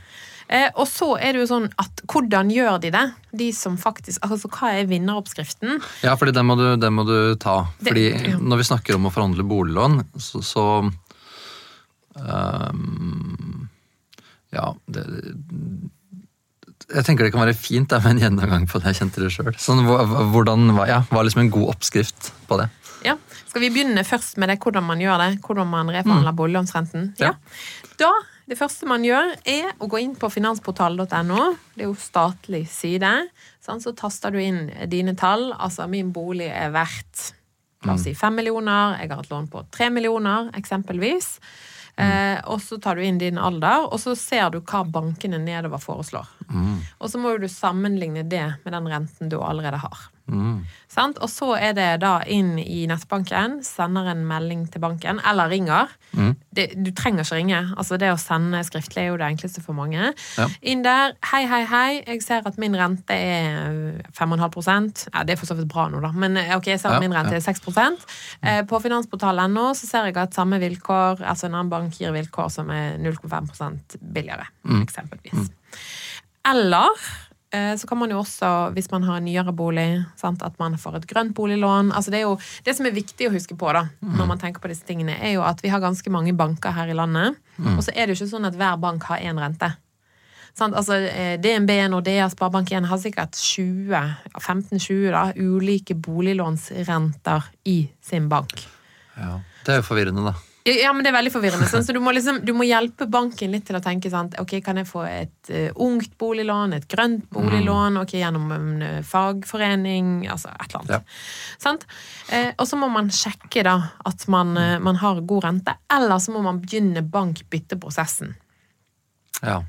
Eh, 0.50 0.70
og 0.82 0.88
så 0.90 1.12
er 1.22 1.34
det 1.34 1.44
jo 1.44 1.50
sånn 1.50 1.68
at 1.82 2.02
hvordan 2.10 2.50
gjør 2.54 2.80
de 2.82 2.90
det? 2.94 3.04
De 3.42 3.50
som 3.54 3.76
faktisk, 3.78 4.22
altså 4.26 4.50
Hva 4.50 4.72
er 4.80 4.90
vinneroppskriften? 4.90 5.78
Ja, 6.06 6.16
fordi 6.18 6.34
den 6.38 6.50
må 6.50 6.58
du, 6.58 6.66
den 6.82 6.96
må 6.98 7.06
du 7.06 7.36
ta. 7.42 7.68
Det- 7.78 7.92
Fordi 7.92 8.08
ja. 8.32 8.38
når 8.42 8.64
vi 8.64 8.70
snakker 8.72 8.98
om 8.98 9.06
å 9.10 9.14
forhandle 9.14 9.46
boliglån, 9.46 10.02
så, 10.18 10.42
så 10.46 10.66
ehm, 12.18 13.49
Ja, 14.56 14.74
det 14.90 15.06
Jeg 16.90 17.06
tenker 17.06 17.28
det 17.28 17.34
kan 17.36 17.44
være 17.44 17.54
fint 17.54 17.92
da, 17.92 18.00
med 18.02 18.16
en 18.16 18.22
gjennomgang 18.24 18.66
på 18.70 18.80
det. 18.80 18.94
Jeg 18.94 19.04
kjente 19.04 19.22
det 19.22 19.30
sjøl. 19.36 19.52
Sånn, 19.62 19.84
hvordan, 19.86 20.72
ja, 20.90 21.04
var 21.12 21.28
liksom 21.28 21.44
en 21.44 21.52
god 21.54 21.76
oppskrift 21.76 22.32
på 22.50 22.58
det? 22.62 22.70
Ja. 23.06 23.14
Skal 23.50 23.62
vi 23.62 23.70
begynne 23.74 24.02
først 24.08 24.40
med 24.42 24.50
det, 24.50 24.58
hvordan 24.64 24.88
man 24.88 25.02
gjør 25.02 25.22
det? 25.22 25.30
Hvordan 25.46 25.70
man 25.70 25.92
reforhandler 25.94 26.36
boliglånsrenten? 26.38 27.12
Ja. 27.22 27.34
Ja. 27.36 27.92
Da, 28.02 28.10
det 28.50 28.58
første 28.58 28.90
man 28.90 29.06
gjør, 29.06 29.36
er 29.46 29.74
å 29.78 29.90
gå 29.92 30.02
inn 30.02 30.16
på 30.18 30.32
finansportal.no. 30.34 31.44
Det 31.76 31.86
er 31.86 31.90
jo 31.92 31.96
statlig 32.00 32.64
side. 32.74 33.12
Sånn, 33.66 33.84
Så 33.84 33.94
taster 33.98 34.34
du 34.34 34.40
inn 34.42 34.72
dine 34.90 35.14
tall. 35.20 35.52
Altså, 35.54 35.86
min 35.92 36.14
bolig 36.16 36.50
er 36.50 36.74
verdt 36.74 37.36
La 37.88 37.94
oss 37.96 38.04
si 38.04 38.12
fem 38.18 38.36
millioner. 38.36 38.98
Jeg 39.00 39.12
har 39.14 39.22
et 39.24 39.30
lån 39.32 39.46
på 39.52 39.62
tre 39.72 39.88
millioner, 39.94 40.50
eksempelvis. 40.60 41.38
Eh, 42.00 42.38
og 42.48 42.62
så 42.64 42.80
tar 42.82 42.96
du 42.96 43.04
inn 43.04 43.20
din 43.22 43.40
alder, 43.42 43.88
og 43.90 44.00
så 44.02 44.16
ser 44.18 44.54
du 44.54 44.62
hva 44.62 44.84
bankene 44.88 45.40
nedover 45.42 45.82
foreslår. 45.84 46.30
Og 46.98 47.12
så 47.12 47.20
må 47.22 47.36
du 47.38 47.50
sammenligne 47.52 48.24
det 48.26 48.46
med 48.64 48.74
den 48.74 48.88
renten 48.90 49.30
du 49.32 49.38
allerede 49.44 49.82
har. 49.84 50.08
Mm. 50.30 50.66
Sant? 50.88 51.20
Og 51.20 51.30
så 51.32 51.54
er 51.58 51.74
det 51.78 51.90
da 52.04 52.20
inn 52.30 52.56
i 52.62 52.84
nettbanken, 52.90 53.60
sender 53.66 54.12
en 54.14 54.26
melding 54.30 54.68
til 54.72 54.84
banken, 54.84 55.22
eller 55.28 55.52
ringer. 55.52 55.92
Mm. 56.14 56.36
Det, 56.56 56.66
du 56.82 56.90
trenger 56.98 57.22
ikke 57.24 57.38
ringe. 57.38 57.60
Altså 57.78 57.98
Det 58.02 58.10
å 58.10 58.18
sende 58.18 58.62
skriftlig 58.66 59.04
er 59.04 59.08
jo 59.12 59.18
det 59.22 59.28
enkleste 59.28 59.62
for 59.62 59.78
mange. 59.78 60.10
Ja. 60.38 60.48
Inn 60.66 60.82
der. 60.86 61.14
Hei, 61.32 61.44
hei, 61.50 61.62
hei. 61.70 62.00
Jeg 62.08 62.24
ser 62.26 62.48
at 62.50 62.58
min 62.62 62.74
rente 62.78 63.14
er 63.14 64.00
5,5% 64.18 65.06
ja, 65.14 65.24
Det 65.28 65.36
er 65.36 65.40
for 65.42 65.50
så 65.52 65.58
vidt 65.60 65.70
bra 65.70 65.88
nå, 65.94 66.02
da. 66.02 66.10
Men 66.16 66.40
eh, 66.42 66.56
ok, 66.58 66.72
jeg 66.74 66.82
ser 66.82 66.98
at 66.98 67.04
min 67.06 67.14
rente 67.14 67.38
er 67.38 67.46
6 67.46 67.62
eh, 67.70 68.64
På 68.70 68.82
finansportal.no 68.82 69.70
så 69.78 69.90
ser 69.92 70.10
jeg 70.10 70.18
at 70.18 70.34
samme 70.38 70.60
vilkår, 70.62 71.22
altså 71.22 71.48
en 71.48 71.56
annen 71.60 71.70
bank 71.72 72.02
gir 72.02 72.16
vilkår 72.16 72.50
som 72.54 72.70
er 72.74 72.98
0,5 72.98 74.00
billigere, 74.02 74.50
Mm. 74.70 74.82
eksempelvis. 74.84 75.50
Eller 76.50 76.90
eh, 76.90 77.29
så 77.50 77.88
kan 77.90 77.98
man 77.98 78.12
jo 78.14 78.20
også, 78.22 78.70
hvis 78.76 78.92
man 78.92 79.08
har 79.08 79.18
en 79.18 79.26
nyere 79.26 79.54
bolig, 79.58 80.04
sant, 80.20 80.44
at 80.46 80.54
man 80.62 80.76
får 80.78 81.00
et 81.00 81.08
grønt 81.10 81.34
boliglån. 81.34 81.90
Altså 81.98 82.14
det, 82.14 82.22
jo, 82.22 82.36
det 82.66 82.76
som 82.78 82.86
er 82.86 82.94
viktig 82.94 83.26
å 83.26 83.34
huske 83.34 83.58
på 83.58 83.72
da, 83.74 83.88
når 84.06 84.30
man 84.30 84.42
tenker 84.42 84.62
på 84.62 84.70
disse 84.70 84.86
tingene, 84.86 85.16
er 85.18 85.34
jo 85.34 85.42
at 85.42 85.64
vi 85.66 85.72
har 85.74 85.82
ganske 85.82 86.14
mange 86.14 86.36
banker 86.38 86.76
her 86.78 86.92
i 86.94 86.98
landet. 86.98 87.40
Og 87.74 87.82
så 87.82 87.96
er 87.96 88.06
det 88.06 88.14
jo 88.14 88.20
ikke 88.20 88.34
sånn 88.36 88.50
at 88.52 88.60
hver 88.60 88.78
bank 88.82 89.10
har 89.10 89.26
én 89.26 89.42
rente. 89.42 89.72
Sant? 90.60 90.76
Altså, 90.76 90.94
eh, 90.94 91.38
DNB, 91.42 91.72
Nordea, 91.90 92.28
Sparebank1 92.30 92.86
har 92.90 93.00
sikkert 93.02 93.38
15-20 93.38 95.12
da, 95.14 95.24
ulike 95.38 95.96
boliglånsrenter 95.96 97.50
i 97.70 97.80
sin 98.04 98.30
bank. 98.30 98.68
Ja. 99.16 99.40
Det 99.66 99.76
er 99.76 99.82
jo 99.82 99.90
forvirrende, 99.90 100.24
da. 100.26 100.34
Ja, 100.68 100.92
men 100.94 101.06
det 101.06 101.12
er 101.12 101.16
veldig 101.16 101.32
forvirrende. 101.32 101.68
Sånn, 101.72 101.86
så 101.88 101.94
du 101.96 102.02
må, 102.04 102.12
liksom, 102.14 102.42
du 102.46 102.52
må 102.58 102.66
hjelpe 102.68 103.08
banken 103.10 103.54
litt 103.56 103.66
til 103.70 103.78
å 103.80 103.82
tenke 103.84 104.12
sant? 104.12 104.36
Ok, 104.42 104.58
kan 104.66 104.78
jeg 104.82 104.90
få 104.90 105.06
et 105.08 105.52
uh, 105.54 105.70
ungt 105.86 106.18
boliglån, 106.20 106.76
et 106.76 106.88
grønt 106.92 107.24
boliglån, 107.34 108.02
ok, 108.02 108.18
gjennom 108.20 108.52
en 108.54 108.84
uh, 108.84 109.00
fagforening, 109.08 110.28
altså 110.30 110.52
et 110.52 110.68
eller 110.68 110.82
annet. 110.84 111.16
Sant? 111.64 111.88
Eh, 112.36 112.52
og 112.60 112.68
så 112.68 112.78
må 112.80 112.92
man 112.92 113.10
sjekke 113.14 113.64
da 113.66 113.78
at 114.06 114.28
man, 114.32 114.54
man 114.84 115.00
har 115.02 115.24
god 115.28 115.48
rente, 115.48 115.74
eller 115.96 116.22
så 116.22 116.36
må 116.36 116.44
man 116.46 116.60
begynne 116.62 117.04
bankbytteprosessen. 117.08 118.36
Ja. 119.40 119.62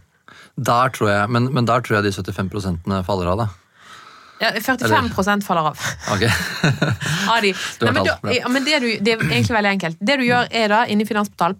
Der 0.60 0.92
tror 0.94 1.10
jeg, 1.12 1.30
men, 1.32 1.48
men 1.54 1.70
der 1.70 1.82
tror 1.86 2.00
jeg 2.00 2.10
de 2.10 2.34
75 2.34 3.06
faller 3.06 3.32
av, 3.32 3.44
da. 3.46 3.48
Ja, 4.40 4.50
45% 4.56 5.44
faller 5.44 5.70
av. 5.70 5.80
Ok. 6.14 6.22
av 7.34 7.42
de. 7.44 7.50
Nei, 7.82 7.92
men, 7.92 8.02
du, 8.06 8.30
ja, 8.34 8.48
men 8.48 8.64
det, 8.64 8.78
du, 8.80 8.88
det 9.04 9.14
er 9.16 9.24
egentlig 9.26 9.56
veldig 9.56 9.72
enkelt. 9.76 9.98
Det 10.00 10.16
du 10.20 10.24
gjør, 10.24 10.48
er 10.62 10.72
da 10.72 10.78
inni 10.88 11.04
finansportal, 11.08 11.58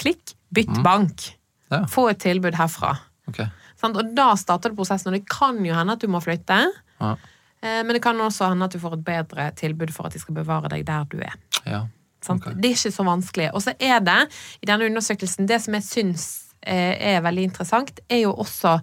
klikk, 0.00 0.32
bytt 0.54 0.72
bank. 0.84 1.26
Mm. 1.28 1.76
Ja. 1.76 1.82
Få 1.92 2.06
et 2.12 2.20
tilbud 2.24 2.56
herfra. 2.56 2.94
Ok. 3.28 3.42
Sånn, 3.80 3.96
Og 3.98 4.12
da 4.16 4.30
starter 4.38 4.72
du 4.72 4.78
prosessen, 4.78 5.10
og 5.12 5.18
det 5.18 5.26
kan 5.28 5.58
jo 5.66 5.76
hende 5.76 5.96
at 5.96 6.02
du 6.04 6.08
må 6.12 6.20
flytte. 6.24 6.58
Ja. 7.02 7.14
eh, 7.60 7.80
Men 7.84 7.96
det 7.96 8.02
kan 8.04 8.20
også 8.20 8.48
hende 8.52 8.68
at 8.68 8.76
du 8.76 8.80
får 8.82 8.98
et 8.98 9.04
bedre 9.06 9.48
tilbud 9.58 9.92
for 9.94 10.08
at 10.08 10.16
de 10.16 10.22
skal 10.22 10.36
bevare 10.40 10.70
deg 10.72 10.86
der 10.88 11.08
du 11.12 11.18
er. 11.20 11.36
ja. 11.66 11.84
Sånn? 12.22 12.38
Okay. 12.38 12.54
Det 12.54 12.68
er 12.68 12.76
ikke 12.76 12.94
så 12.94 13.02
vanskelig. 13.02 13.48
Og 13.50 13.64
så 13.64 13.72
er 13.82 13.98
det, 14.06 14.18
i 14.62 14.68
denne 14.70 14.86
undersøkelsen, 14.86 15.48
det 15.50 15.56
som 15.64 15.74
jeg 15.74 15.82
syns 15.82 16.26
eh, 16.62 16.94
er 17.16 17.24
veldig 17.24 17.48
interessant, 17.48 17.98
er 18.06 18.20
jo 18.22 18.30
også 18.44 18.76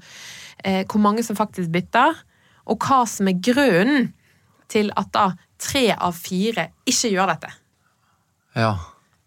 eh, 0.67 0.81
hvor 0.83 0.99
mange 0.99 1.23
som 1.23 1.37
faktisk 1.39 1.71
bytter, 1.71 2.17
og 2.65 2.85
hva 2.85 3.03
som 3.09 3.29
er 3.31 3.39
grunnen. 3.43 4.13
til 4.69 4.91
at 4.93 5.07
da 5.09 5.31
tre 5.57 5.87
av 5.97 6.13
fire 6.13 6.67
ikke 6.85 7.09
gjør 7.09 7.31
dette. 7.31 7.47
Ja. 8.53 8.75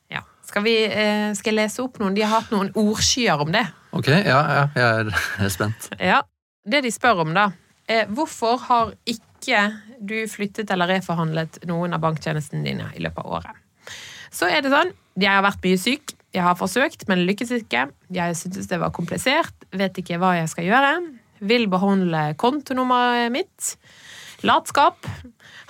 Ja. 0.07 0.21
Skal, 0.47 0.63
vi, 0.63 0.75
eh, 0.87 1.33
skal 1.35 1.51
jeg 1.51 1.57
lese 1.65 1.83
opp 1.83 1.99
noen? 1.99 2.15
De 2.15 2.23
har 2.23 2.31
hatt 2.37 2.53
noen 2.55 2.71
ordskyer 2.79 3.43
om 3.43 3.51
det. 3.51 3.65
Ok, 3.91 4.07
ja, 4.07 4.39
ja 4.39 4.63
jeg 4.77 4.87
er, 4.87 5.11
jeg 5.41 5.49
er 5.49 5.51
spent. 5.51 5.89
Ja. 5.99 6.21
Det 6.63 6.85
de 6.85 6.93
spør 6.95 7.25
om, 7.25 7.33
da, 7.35 7.49
er 7.91 8.07
hvorfor 8.07 8.61
har 8.69 8.95
ikke 9.03 9.65
du 9.99 10.21
flyttet 10.31 10.71
eller 10.71 10.93
reforhandlet 10.95 11.65
noen 11.67 11.97
av 11.97 12.05
banktjenestene 12.05 12.63
dine 12.63 12.87
i 12.95 13.03
løpet 13.03 13.25
av 13.25 13.39
året? 13.41 13.63
Så 14.31 14.47
er 14.47 14.63
det 14.63 14.71
sånn, 14.71 14.95
jeg 15.19 15.29
har 15.29 15.43
vært 15.43 15.67
mye 15.67 15.81
syk, 15.81 16.15
jeg 16.33 16.45
har 16.47 16.55
forsøkt, 16.57 17.05
men 17.11 17.27
lykkes 17.29 17.51
ikke. 17.59 17.89
Jeg 18.15 18.37
syntes 18.39 18.71
det 18.71 18.79
var 18.81 18.95
komplisert, 18.95 19.67
vet 19.77 19.99
ikke 20.01 20.17
hva 20.23 20.37
jeg 20.39 20.49
skal 20.49 20.71
gjøre. 20.71 20.93
Vil 21.43 21.67
beholde 21.71 22.23
kontonummeret 22.39 23.33
mitt. 23.35 23.75
Latskap. 24.47 25.07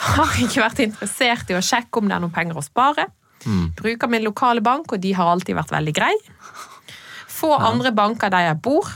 Har 0.03 0.37
ikke 0.43 0.63
vært 0.63 0.83
interessert 0.85 1.51
i 1.53 1.57
å 1.57 1.65
sjekke 1.65 2.01
om 2.01 2.09
det 2.09 2.17
er 2.17 2.25
noen 2.25 2.35
penger 2.35 2.61
å 2.61 2.65
spare. 2.65 3.09
Bruker 3.79 4.11
min 4.11 4.25
lokale 4.25 4.63
bank, 4.65 4.93
og 4.93 5.03
de 5.03 5.13
har 5.17 5.29
alltid 5.33 5.57
vært 5.59 5.73
veldig 5.75 5.95
grei. 5.97 6.13
Få 7.33 7.55
andre 7.57 7.93
banker 7.97 8.31
der 8.33 8.51
jeg 8.51 8.61
bor. 8.65 8.89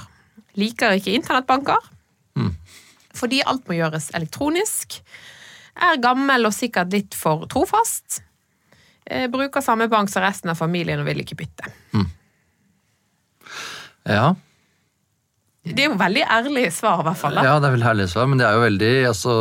Liker 0.56 0.96
ikke 0.96 1.16
internettbanker. 1.16 1.90
Fordi 3.16 3.40
alt 3.48 3.66
må 3.68 3.78
gjøres 3.78 4.10
elektronisk. 4.16 5.00
Er 5.76 6.00
gammel 6.00 6.48
og 6.48 6.54
sikkert 6.56 6.92
litt 6.92 7.16
for 7.16 7.46
trofast. 7.52 8.20
Eh, 9.06 9.26
bruker 9.30 9.62
samme 9.64 9.88
bank 9.92 10.10
som 10.12 10.24
resten 10.24 10.50
av 10.52 10.58
familien 10.58 11.00
og 11.00 11.06
vil 11.08 11.22
ikke 11.22 11.38
bytte. 11.38 11.72
Ja, 14.06 14.34
Det 15.66 15.82
er 15.82 15.90
jo 15.90 15.98
veldig 15.98 16.22
ærlig 16.30 16.68
svar, 16.74 17.02
i 17.02 17.08
hvert 17.08 17.20
fall. 17.20 17.38
da. 17.38 17.44
ja, 17.48 17.58
det 17.60 17.68
er 17.68 17.76
veldig 17.76 17.90
ærlig 17.92 18.08
svar, 18.12 18.28
men 18.30 18.40
det 18.40 18.46
er 18.46 18.56
jo 18.56 18.64
veldig 18.66 18.92
altså, 19.10 19.34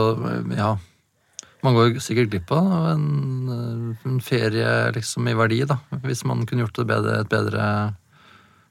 ja. 0.58 0.72
Man 1.66 1.78
går 1.78 1.96
sikkert 2.04 2.32
glipp 2.34 2.52
av 2.54 2.74
en, 2.92 3.06
en 4.06 4.18
ferie 4.22 4.74
liksom 4.96 5.30
i 5.30 5.38
verdi, 5.38 5.64
da. 5.70 5.80
Hvis 6.06 6.26
man 6.30 6.44
kunne 6.50 6.66
gjort 6.66 6.82
det 6.82 6.90
bedre, 6.92 7.22
et 7.24 7.32
bedre 7.32 7.70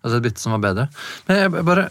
Altså 0.04 0.18
et 0.18 0.26
bytte 0.26 0.42
som 0.42 0.52
var 0.52 0.60
bedre. 0.60 0.84
Men 1.24 1.38
jeg 1.40 1.64
bare 1.64 1.88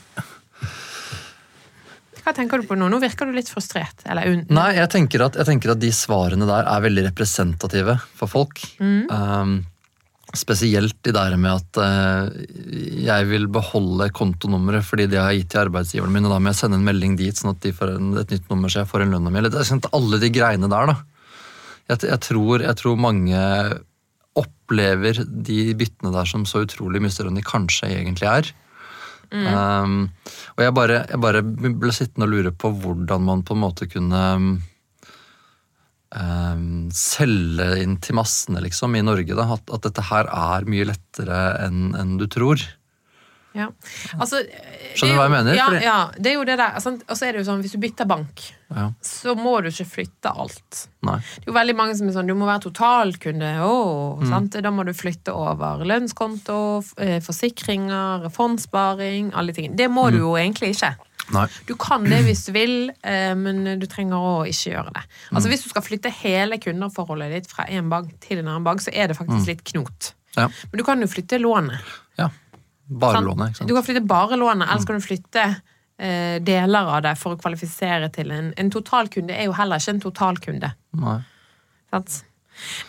Hva 2.23 2.33
tenker 2.37 2.61
du 2.61 2.69
på 2.69 2.77
nå? 2.77 2.87
Nå 2.93 2.99
virker 3.01 3.27
du 3.27 3.33
litt 3.35 3.49
frustrert. 3.51 4.05
Nei, 4.05 4.69
jeg 4.77 4.91
tenker, 4.93 5.25
at, 5.25 5.39
jeg 5.41 5.49
tenker 5.49 5.73
at 5.73 5.81
de 5.81 5.89
svarene 5.91 6.45
der 6.47 6.69
er 6.69 6.83
veldig 6.85 7.07
representative 7.09 7.97
for 8.15 8.31
folk. 8.31 8.61
Um, 8.79 9.63
spesielt 10.33 10.97
de 11.05 11.13
der 11.13 11.35
med 11.37 11.61
at 11.61 11.79
eh, 11.83 12.45
jeg 13.05 13.27
vil 13.29 13.45
beholde 13.53 14.09
kontonummeret 14.15 14.85
fordi 14.87 15.05
det 15.11 15.19
har 15.21 15.31
jeg 15.31 15.43
gitt 15.43 15.51
til 15.53 15.63
arbeidsgiverne 15.67 16.13
mine. 16.15 16.29
og 16.29 16.33
da 16.33 16.39
må 16.41 16.49
jeg 16.49 16.61
sende 16.63 16.79
en 16.79 16.87
melding 16.87 17.17
dit 17.19 17.37
sånn 17.37 17.53
at 17.53 17.61
de 17.61 17.73
får 17.75 17.95
en, 17.99 18.11
et 18.17 18.33
nytt 18.33 18.49
nummer 18.49 18.73
så 18.73 18.81
jeg 18.81 18.89
får 18.89 19.05
en 19.05 19.13
lønn 19.13 19.29
av 19.29 19.35
meg. 19.35 19.49
Alle 19.93 20.21
de 20.21 20.31
greiene 20.33 20.69
der, 20.71 20.89
da. 20.89 20.97
Jeg, 21.91 22.03
jeg, 22.09 22.19
tror, 22.25 22.63
jeg 22.63 22.79
tror 22.79 22.99
mange 22.99 23.45
opplever 24.39 25.21
de 25.27 25.59
byttene 25.77 26.13
der 26.15 26.29
som 26.29 26.47
så 26.49 26.63
utrolig 26.65 27.03
mye 27.03 27.13
større 27.13 27.29
enn 27.29 27.37
de 27.37 27.45
kanskje 27.45 27.91
egentlig 27.93 28.29
er. 28.31 28.53
Um, 29.33 30.11
og 30.53 30.61
jeg 30.61 30.73
bare, 30.77 30.97
jeg 31.09 31.19
bare 31.21 31.41
ble 31.41 31.93
sittende 31.95 32.27
og 32.27 32.33
lure 32.35 32.51
på 32.53 32.69
hvordan 32.83 33.23
man 33.25 33.41
på 33.45 33.55
en 33.55 33.63
måte 33.63 33.87
kunne 33.89 34.21
um, 36.15 36.89
selge 36.93 37.81
inn 37.83 37.97
til 38.03 38.15
massene 38.15 38.61
liksom, 38.63 38.95
i 38.95 39.01
Norge. 39.05 39.35
Da, 39.35 39.47
at, 39.57 39.67
at 39.73 39.81
dette 39.89 40.01
her 40.11 40.29
er 40.29 40.65
mye 40.69 40.85
lettere 40.91 41.43
enn 41.65 41.93
en 41.99 42.17
du 42.21 42.27
tror. 42.27 42.61
Ja. 43.53 43.67
Altså, 44.17 44.39
Skjønner 44.97 45.13
du 45.13 45.19
hva 45.19 45.25
jeg 45.27 45.31
mener? 45.35 45.53
Ja, 45.53 45.65
ja, 45.77 45.97
det 46.17 46.31
er 46.31 46.39
jo 46.39 46.45
det 46.49 46.55
der. 46.57 46.73
Og 46.73 47.13
så 47.19 47.27
er 47.27 47.35
det 47.35 47.43
jo 47.43 47.45
sånn, 47.51 47.59
hvis 47.61 47.75
du 47.75 47.81
bytter 47.83 48.07
bank, 48.09 48.41
Ja, 48.73 48.87
så 49.05 49.35
må 49.37 49.59
du 49.61 49.67
ikke 49.69 49.85
flytte 49.85 50.31
alt. 50.33 50.87
nei. 51.05 51.19
Det 51.21 51.43
er 51.45 51.51
jo 51.51 51.57
veldig 51.59 51.75
mange 51.77 51.93
som 51.99 52.07
er 52.09 52.15
sånn, 52.15 52.25
du 52.25 52.33
må 52.33 52.47
være 52.49 52.63
totalkunde. 52.65 53.51
oh, 53.61 54.17
Mm. 54.17 54.25
sant? 54.31 54.57
Da 54.65 54.71
må 54.73 54.81
du 54.87 54.93
flytte 54.97 55.29
over 55.37 55.85
lønnskonto, 55.85 56.81
eh, 56.97 57.19
forsikringer, 57.21 58.25
fondssparing, 58.33 59.29
alle 59.37 59.53
ting. 59.53 59.75
Det 59.75 59.85
må 59.91 60.09
du 60.09 60.17
Mm. 60.17 60.23
jo 60.25 60.33
egentlig 60.41 60.73
ikke. 60.73 60.95
Nei. 61.31 61.45
Du 61.67 61.75
kan 61.79 62.03
det 62.03 62.23
hvis 62.25 62.45
du 62.45 62.51
vil, 62.51 62.91
eh, 63.03 63.33
men 63.35 63.79
du 63.79 63.85
trenger 63.87 64.17
å 64.17 64.33
ikke 64.49 64.73
gjøre 64.73 64.91
det. 64.93 65.03
Mm. 65.29 65.35
Altså 65.37 65.49
Hvis 65.49 65.63
du 65.63 65.69
skal 65.69 65.81
flytte 65.85 66.09
hele 66.23 66.57
kundeforholdet 66.59 67.31
ditt 67.31 67.47
fra 67.47 67.63
en 67.69 67.89
bank 67.89 68.11
til 68.19 68.39
en 68.39 68.47
annen 68.47 68.63
bank, 68.63 68.81
så 68.81 68.91
er 68.93 69.07
det 69.07 69.15
faktisk 69.17 69.47
litt 69.47 69.63
knot. 69.63 70.13
Mm. 70.35 70.41
Ja, 70.41 70.47
Men 70.71 70.77
du 70.77 70.83
kan 70.83 70.99
jo 71.01 71.07
flytte 71.07 71.39
lånet. 71.39 71.79
ja. 72.17 72.29
Bare 72.89 73.15
sånn? 73.21 73.25
lånet, 73.29 73.49
ikke 73.53 73.57
sant. 73.61 73.69
Du 73.69 73.73
kan 73.77 73.83
flytte 73.87 74.05
bare 74.07 74.35
lånet, 74.37 74.67
eller 74.67 74.81
så 74.81 74.87
kan 74.87 74.99
du 74.99 75.05
flytte 75.05 75.43
eh, 75.99 76.39
deler 76.43 76.89
av 76.97 77.01
det 77.05 77.13
for 77.17 77.33
å 77.35 77.39
kvalifisere 77.39 78.09
til 78.11 78.31
en 78.31 78.53
En 78.57 78.69
totalkunde 78.69 79.31
er 79.31 79.45
jo 79.45 79.53
heller 79.55 79.77
ikke 79.79 79.89
en 79.95 80.01
totalkunde. 80.01 80.73
Nei. 80.99 81.19
Sant? 81.93 82.23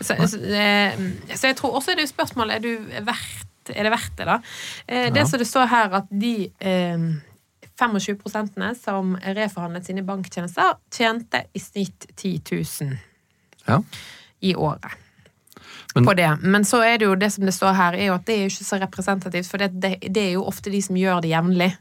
Så, 0.03 0.16
så, 0.27 0.40
eh, 0.42 0.99
så 1.37 1.47
jeg 1.53 1.57
tror 1.57 1.77
også 1.79 1.92
er 1.92 1.97
det 2.01 2.09
jo 2.09 2.12
spørsmålet 2.14 2.57
er, 2.57 2.61
du 2.61 3.05
verdt, 3.07 3.70
er 3.73 3.83
det 3.87 3.92
verdt 3.94 4.16
det, 4.18 4.27
da? 4.27 4.40
Eh, 4.88 5.11
Det 5.11 5.23
Ja. 5.23 5.25
som 5.27 5.38
det 5.38 5.47
står 5.49 5.66
her, 5.68 5.94
at 5.94 6.11
de 6.11 6.51
eh, 6.61 6.99
25% 7.81 8.75
som 8.85 9.17
reforhandlet 9.17 9.87
sine 9.87 10.03
banktjenester, 10.07 10.77
tjente 10.95 11.45
i 11.53 11.61
snitt 11.61 12.07
10 12.17 12.41
000 12.81 12.99
Ja. 13.67 13.83
i 14.41 14.55
året. 14.55 14.93
Men- 15.95 16.05
på 16.07 16.15
det. 16.17 16.39
Men 16.43 16.65
så 16.65 16.83
er 16.83 16.99
det 16.99 17.07
jo 17.07 17.15
det 17.15 17.31
som 17.33 17.45
det 17.47 17.55
står 17.55 17.73
her, 17.75 17.93
er 17.95 18.07
jo 18.07 18.15
at 18.15 18.25
det 18.27 18.35
er 18.35 18.43
jo 18.43 18.51
ikke 18.51 18.65
så 18.67 18.81
representativt, 18.81 19.47
for 19.47 19.59
det, 19.59 19.81
det, 19.81 19.99
det 20.13 20.23
er 20.23 20.33
jo 20.33 20.45
ofte 20.45 20.71
de 20.71 20.81
som 20.83 20.97
gjør 20.97 21.21
det 21.23 21.31
jevnlig. 21.31 21.77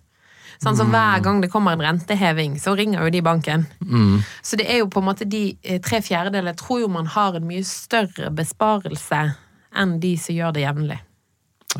Sånn 0.64 0.78
som 0.78 0.92
Hver 0.94 1.20
gang 1.24 1.42
det 1.42 1.50
kommer 1.52 1.74
en 1.74 1.82
renteheving, 1.82 2.60
så 2.62 2.76
ringer 2.78 3.04
jo 3.04 3.10
de 3.10 3.22
banken. 3.22 3.66
Mm. 3.82 4.22
Så 4.42 4.56
det 4.56 4.68
er 4.70 4.78
jo 4.84 4.88
på 4.88 5.02
en 5.02 5.08
måte 5.10 5.26
de 5.28 5.58
eh, 5.64 5.80
tre 5.82 6.00
fjerdedeler 6.02 6.54
tror 6.56 6.80
jo 6.84 6.88
man 6.88 7.06
har 7.10 7.36
en 7.36 7.48
mye 7.48 7.66
større 7.66 8.30
besparelse 8.32 9.36
enn 9.76 10.00
de 10.00 10.14
som 10.18 10.36
gjør 10.36 10.54
det 10.54 10.62
jevnlig. 10.64 11.00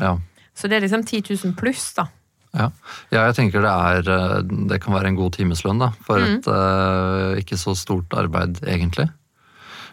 Ja. 0.00 0.18
Så 0.54 0.68
det 0.68 0.76
er 0.76 0.80
liksom 0.88 1.04
10 1.06 1.22
000 1.46 1.54
pluss, 1.56 1.94
da. 1.94 2.08
Ja. 2.54 2.68
ja, 3.10 3.24
jeg 3.26 3.34
tenker 3.34 3.64
det 3.64 3.70
er 3.72 4.08
eh, 4.14 4.42
Det 4.70 4.76
kan 4.84 4.94
være 4.94 5.08
en 5.10 5.16
god 5.18 5.32
timeslønn 5.34 5.80
da, 5.82 5.88
for 6.06 6.20
Mm. 6.22 6.36
et 6.38 6.46
eh, 6.46 7.40
ikke 7.42 7.58
så 7.58 7.74
stort 7.74 8.14
arbeid, 8.14 8.60
egentlig. 8.62 9.08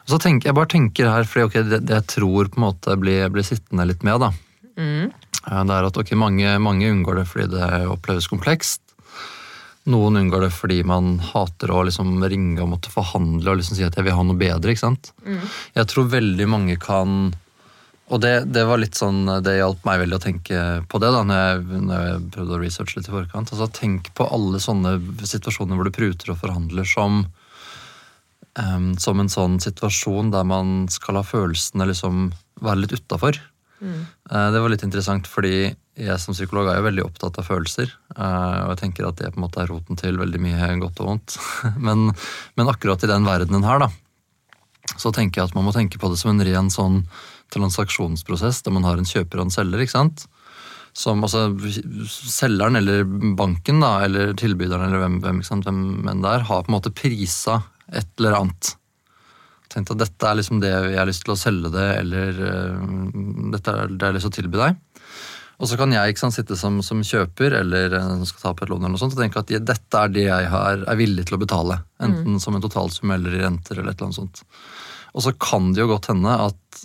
Og 0.06 0.14
så 0.14 0.20
tenker 0.22 0.50
Jeg 0.52 0.56
bare 0.56 0.70
tenker 0.70 1.10
her, 1.10 1.24
for 1.26 1.48
okay, 1.50 1.64
det, 1.64 1.82
det 1.90 1.96
jeg 1.98 2.08
tror 2.08 2.50
på 2.54 2.58
en 2.62 2.68
måte 2.68 2.96
blir, 3.02 3.28
blir 3.34 3.44
sittende 3.48 3.88
litt 3.90 4.04
med, 4.06 4.20
da, 4.22 4.32
Mm. 4.78 5.12
det 5.68 5.74
er 5.76 5.86
at 5.90 5.98
ok, 5.98 6.14
mange, 6.16 6.54
mange 6.62 6.86
unngår 6.94 7.16
det 7.22 7.28
fordi 7.28 7.50
det 7.58 7.88
oppleves 7.90 8.28
komplekst. 8.30 8.82
Noen 9.90 10.16
unngår 10.20 10.42
det 10.46 10.52
fordi 10.54 10.84
man 10.86 11.16
hater 11.32 11.72
å 11.74 11.82
liksom 11.88 12.22
ringe 12.30 12.62
og 12.62 12.70
måtte 12.76 12.92
forhandle 12.94 13.50
og 13.50 13.58
liksom 13.58 13.76
si 13.80 13.84
at 13.84 13.96
jeg 13.98 14.06
vil 14.06 14.14
ha 14.14 14.24
noe 14.24 14.38
bedre. 14.38 14.70
ikke 14.70 14.84
sant? 14.86 15.12
Jeg 15.76 15.88
tror 15.90 16.06
veldig 16.14 16.48
mange 16.48 16.78
kan 16.80 17.34
Og 18.12 18.20
det, 18.20 18.34
det 18.52 18.66
var 18.68 18.82
litt 18.82 18.98
sånn, 19.00 19.24
det 19.44 19.56
hjalp 19.56 19.86
meg 19.88 20.02
veldig 20.04 20.18
å 20.18 20.24
tenke 20.24 20.64
på 20.92 21.00
det 21.00 21.12
da 21.16 21.22
når 21.24 21.38
jeg, 21.40 21.84
når 21.88 22.02
jeg 22.08 22.24
prøvde 22.36 22.58
å 22.58 22.60
researche 22.60 22.98
litt 23.00 23.08
i 23.08 23.14
forkant. 23.14 23.54
Altså 23.54 23.70
Tenk 23.72 24.10
på 24.18 24.28
alle 24.28 24.60
sånne 24.60 24.98
situasjoner 25.24 25.80
hvor 25.80 25.88
du 25.88 25.96
pruter 25.96 26.34
og 26.34 26.42
forhandler 26.42 26.88
som 26.88 27.22
um, 28.60 28.92
som 29.00 29.22
en 29.22 29.32
sånn 29.32 29.60
situasjon 29.64 30.34
der 30.34 30.44
man 30.48 30.90
skal 30.92 31.20
la 31.20 31.24
følelsene 31.24 31.88
liksom 31.88 32.28
være 32.62 32.84
litt 32.84 32.98
utafor. 33.00 33.40
Eh, 33.82 34.50
Det 34.54 34.60
var 34.62 34.70
litt 34.70 34.84
interessant, 34.86 35.26
fordi 35.28 35.72
jeg 35.98 36.20
som 36.22 36.36
psykolog 36.36 36.70
er 36.70 36.78
jo 36.80 36.86
veldig 36.86 37.04
opptatt 37.08 37.40
av 37.42 37.48
følelser. 37.48 37.90
Uh, 38.16 38.68
Og 38.68 38.76
jeg 38.76 38.82
tenker 38.84 39.08
at 39.08 39.18
det 39.18 39.32
på 39.34 39.40
en 39.40 39.48
måte 39.48 39.64
er 39.64 39.72
roten 39.72 40.00
til 40.00 40.20
veldig 40.20 40.42
mye 40.42 40.70
godt 40.84 41.02
og 41.02 41.12
vondt. 41.14 41.40
Men, 41.88 42.12
men 42.56 42.70
akkurat 42.70 43.04
i 43.04 43.10
den 43.10 43.26
verdenen 43.28 43.66
her, 43.66 43.88
da, 43.88 43.90
så 44.98 45.12
tenker 45.14 45.42
jeg 45.42 45.50
at 45.50 45.56
man 45.56 45.66
må 45.66 45.74
tenke 45.76 46.00
på 46.02 46.10
det 46.12 46.20
som 46.20 46.32
en 46.34 46.46
ren 46.46 46.70
sånn 46.74 47.04
transaksjonsprosess, 47.54 48.62
der 48.66 48.76
man 48.76 48.86
har 48.88 49.00
en 49.00 49.08
kjøper 49.08 49.42
og 49.42 49.48
en 49.48 49.54
selger. 49.54 49.84
ikke 49.84 49.96
sant? 49.96 50.26
Som 50.98 51.24
altså 51.24 51.46
Selgeren 52.10 52.76
eller 52.80 53.06
banken 53.40 53.80
da, 53.84 53.94
eller 54.06 54.36
tilbyderen 54.40 54.90
eller 54.90 55.06
hvem, 55.06 55.18
hvem, 55.24 55.40
ikke 55.40 55.52
sant, 55.54 55.68
hvem 55.68 56.10
enn 56.12 56.24
det 56.24 56.36
er, 56.36 56.48
har 56.50 56.64
på 56.66 56.72
en 56.72 56.78
måte 56.78 56.94
prisa 56.96 57.62
et 57.92 58.10
eller 58.20 58.40
annet. 58.42 58.76
Tenkt 59.72 59.94
at 59.94 60.02
dette 60.02 60.28
er 60.28 60.36
liksom 60.36 60.60
det 60.60 60.72
jeg 60.72 61.00
har 61.00 61.08
lyst 61.08 61.24
til 61.24 61.34
å 61.34 61.40
selge 61.40 61.72
det, 61.72 61.88
eller 62.02 62.42
uh, 62.44 62.82
dette 63.54 63.72
er 63.72 63.94
det 63.94 64.02
jeg 64.02 64.10
har 64.10 64.18
lyst 64.18 64.28
til 64.28 64.34
å 64.34 64.40
tilby 64.42 64.60
deg. 64.60 64.80
Og 65.62 65.70
så 65.70 65.78
kan 65.78 65.94
jeg 65.94 66.18
sant, 66.18 66.34
sitte 66.34 66.58
som, 66.58 66.80
som 66.84 67.04
kjøper 67.06 67.54
eller 67.60 67.94
som 68.02 68.24
skal 68.26 68.42
ta 68.42 68.52
opp 68.52 68.64
et 68.64 68.72
lån 68.72 68.82
eller 68.82 68.96
noe 68.96 69.02
sånt, 69.02 69.14
og 69.14 69.22
tenke 69.22 69.44
at 69.44 69.52
dette 69.62 70.00
er 70.00 70.14
det 70.14 70.24
jeg 70.26 70.48
har, 70.50 70.82
er 70.90 70.98
villig 70.98 71.28
til 71.30 71.38
å 71.38 71.42
betale. 71.44 71.78
Enten 72.02 72.42
som 72.42 72.58
en 72.58 72.64
totalsum 72.64 73.14
eller 73.14 73.36
i 73.38 73.44
renter 73.44 73.78
eller 73.78 73.94
et 73.94 74.00
eller 74.02 74.10
annet 74.10 74.18
sånt. 74.18 74.42
Og 75.14 75.26
så 75.28 75.36
kan 75.38 75.70
det 75.72 75.84
jo 75.84 75.92
godt 75.92 76.10
hende 76.10 76.34
at 76.48 76.82